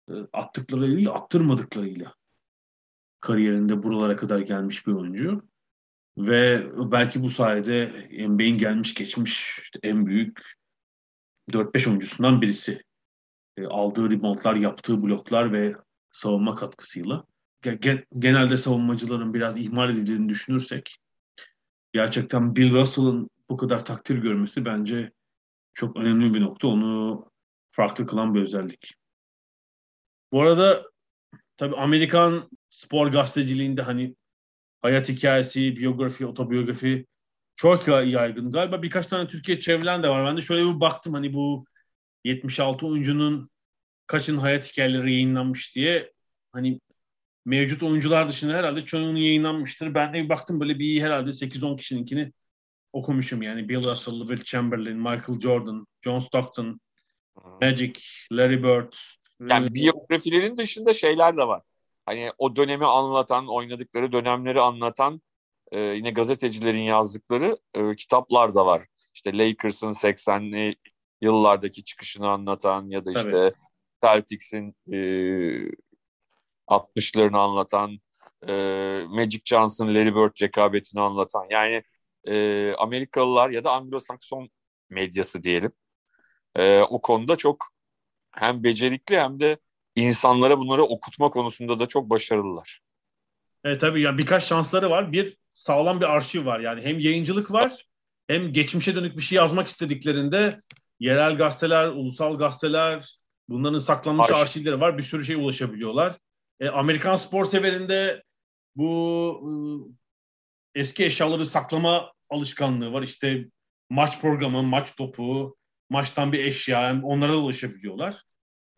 [0.10, 2.16] e, attıklarıyla attırmadıklarıyla
[3.20, 5.48] kariyerinde buralara kadar gelmiş bir oyuncu.
[6.18, 10.41] Ve belki bu sayede NBA'in gelmiş geçmiş işte en büyük
[11.52, 12.84] 4-5 oyuncusundan birisi.
[13.58, 15.76] E, aldığı reboundlar, yaptığı bloklar ve
[16.12, 17.26] savunma katkısıyla.
[18.20, 20.97] Genelde savunmacıların biraz ihmal edildiğini düşünürsek
[21.93, 25.11] gerçekten Bill Russell'ın bu kadar takdir görmesi bence
[25.74, 26.68] çok önemli bir nokta.
[26.68, 27.26] Onu
[27.72, 28.93] farklı kılan bir özellik.
[30.32, 30.84] Bu arada
[31.57, 34.16] tabii Amerikan spor gazeteciliğinde hani
[34.82, 37.05] hayat hikayesi, biyografi, otobiyografi
[37.55, 38.51] çok yaygın.
[38.51, 40.26] Galiba birkaç tane Türkiye çevrilen de var.
[40.26, 41.66] Ben de şöyle bir baktım hani bu
[42.24, 43.49] 76 oyuncunun
[44.07, 46.13] kaçın hayat hikayeleri yayınlanmış diye.
[46.51, 46.80] Hani
[47.46, 49.93] mevcut oyuncular dışında herhalde çoğunun yayınlanmıştır.
[49.93, 52.32] Ben de bir baktım böyle bir herhalde 8-10 kişininkini
[52.93, 53.41] okumuşum.
[53.41, 56.80] Yani Bill Russell, Will Chamberlain, Michael Jordan, John Stockton,
[57.62, 57.93] Magic,
[58.32, 58.93] Larry Bird.
[59.52, 61.62] Yani biyografilerin dışında şeyler de var
[62.06, 65.22] hani o dönemi anlatan, oynadıkları dönemleri anlatan
[65.72, 68.86] e, yine gazetecilerin yazdıkları e, kitaplar da var.
[69.14, 70.76] İşte Lakers'ın 80'li
[71.22, 73.54] yıllardaki çıkışını anlatan ya da işte Tabii.
[74.04, 74.98] Celtics'in e,
[76.68, 77.99] 60'larını anlatan,
[78.47, 78.53] e,
[79.09, 81.45] Magic Johnson, Larry Bird rekabetini anlatan.
[81.49, 81.84] Yani
[82.28, 84.49] e, Amerikalılar ya da Anglo-Sakson
[84.89, 85.72] medyası diyelim.
[86.55, 87.66] E, o konuda çok
[88.32, 89.57] hem becerikli hem de
[89.95, 92.80] insanlara bunları okutma konusunda da çok başarılılar.
[93.63, 95.11] Evet tabii ya birkaç şansları var.
[95.11, 96.59] Bir sağlam bir arşiv var.
[96.59, 97.86] Yani hem yayıncılık var
[98.28, 100.61] hem geçmişe dönük bir şey yazmak istediklerinde
[100.99, 104.41] yerel gazeteler, ulusal gazeteler bunların saklanmış Arşiv.
[104.41, 104.97] arşivleri var.
[104.97, 106.16] Bir sürü şey ulaşabiliyorlar.
[106.60, 108.24] E, Amerikan spor severinde
[108.76, 109.95] bu
[110.76, 113.01] e, eski eşyaları saklama alışkanlığı var.
[113.01, 113.45] İşte
[113.89, 115.56] maç programı, maç topu,
[115.89, 118.24] maçtan bir eşya onlara ulaşabiliyorlar.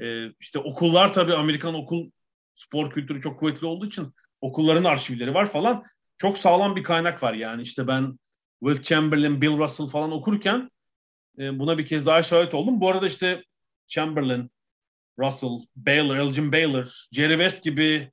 [0.02, 2.10] E, işte okullar tabii Amerikan okul
[2.56, 5.84] spor kültürü çok kuvvetli olduğu için okulların arşivleri var falan.
[6.18, 7.62] Çok sağlam bir kaynak var yani.
[7.62, 8.20] işte ben
[8.60, 10.70] Will Chamberlain, Bill Russell falan okurken
[11.40, 12.82] e, buna bir kez daha şahit oldum.
[12.82, 13.44] Bu arada işte
[13.88, 14.52] Chamberlain,
[15.20, 18.12] Russell, Baylor, Elgin Baylor, Jerry West gibi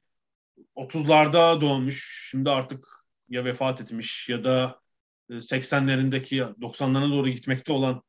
[0.76, 2.28] 30'larda doğmuş.
[2.30, 2.88] Şimdi artık
[3.28, 4.80] ya vefat etmiş ya da
[5.30, 8.02] 80'lerindeki e, 90'larına doğru gitmekte olan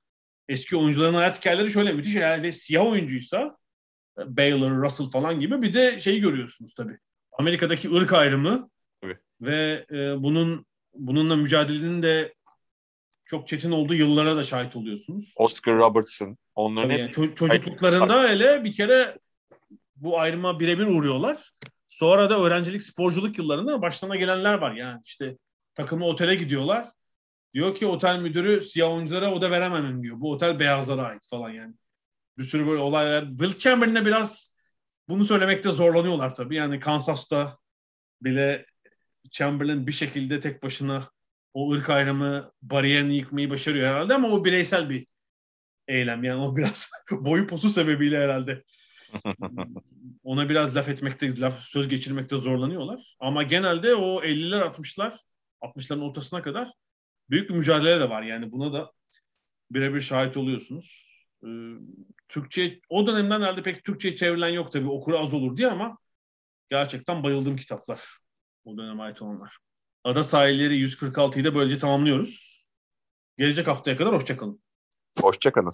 [0.50, 2.16] eski oyuncuların hayat hikayeleri şöyle müthiş.
[2.16, 3.58] Eğer siyah oyuncuysa
[4.18, 6.98] Baylor, Russell falan gibi bir de şeyi görüyorsunuz tabii.
[7.32, 8.70] Amerika'daki ırk ayrımı
[9.04, 9.20] evet.
[9.42, 12.34] ve e, bunun bununla mücadelenin de
[13.26, 15.34] çok çetin olduğu yıllara da şahit oluyorsunuz.
[15.36, 16.38] Oscar Robertson.
[16.56, 17.00] Onların hep...
[17.00, 19.18] yani çocukluklarında hele bir kere
[19.96, 21.52] bu ayrıma birebir uğruyorlar.
[21.90, 24.76] Sonra da öğrencilik, sporculuk yıllarında başlarına gelenler var.
[24.76, 25.38] Yani işte
[25.76, 26.90] takımı otele gidiyorlar.
[27.54, 30.20] Diyor ki otel müdürü siyah oyunculara oda veremem diyor.
[30.20, 31.74] Bu otel beyazlara ait falan yani
[32.38, 33.28] bir sürü böyle olaylar.
[33.30, 34.52] Will Chamberlain'e biraz
[35.10, 36.56] bunu söylemekte zorlanıyorlar tabii.
[36.56, 37.58] Yani Kansas'ta
[38.22, 38.66] bile
[39.32, 41.10] Chamberlain bir şekilde tek başına
[41.56, 45.08] o ırk ayrımı bariyerini yıkmayı başarıyor herhalde ama o bireysel bir
[45.88, 46.24] eylem.
[46.24, 48.64] Yani o biraz boyu posu sebebiyle herhalde
[50.24, 53.16] ona biraz laf etmekte, laf söz geçirmekte zorlanıyorlar.
[53.20, 55.18] Ama genelde o 50'ler 60'lar
[55.62, 56.72] 60'ların ortasına kadar
[57.30, 58.22] büyük bir mücadele de var.
[58.22, 58.92] Yani buna da
[59.72, 61.06] birebir şahit oluyorsunuz.
[61.44, 61.48] Ee,
[62.30, 65.98] Türkçe o dönemden herhalde pek Türkçe çevrilen yok tabii okur az olur diye ama
[66.70, 68.02] gerçekten bayıldığım kitaplar.
[68.66, 69.58] O döneme ait olanlar.
[70.06, 72.66] Ada sahilleri 146'yı da böylece tamamlıyoruz.
[73.38, 74.62] Gelecek haftaya kadar hoşçakalın.
[75.22, 75.74] Hoşçakalın.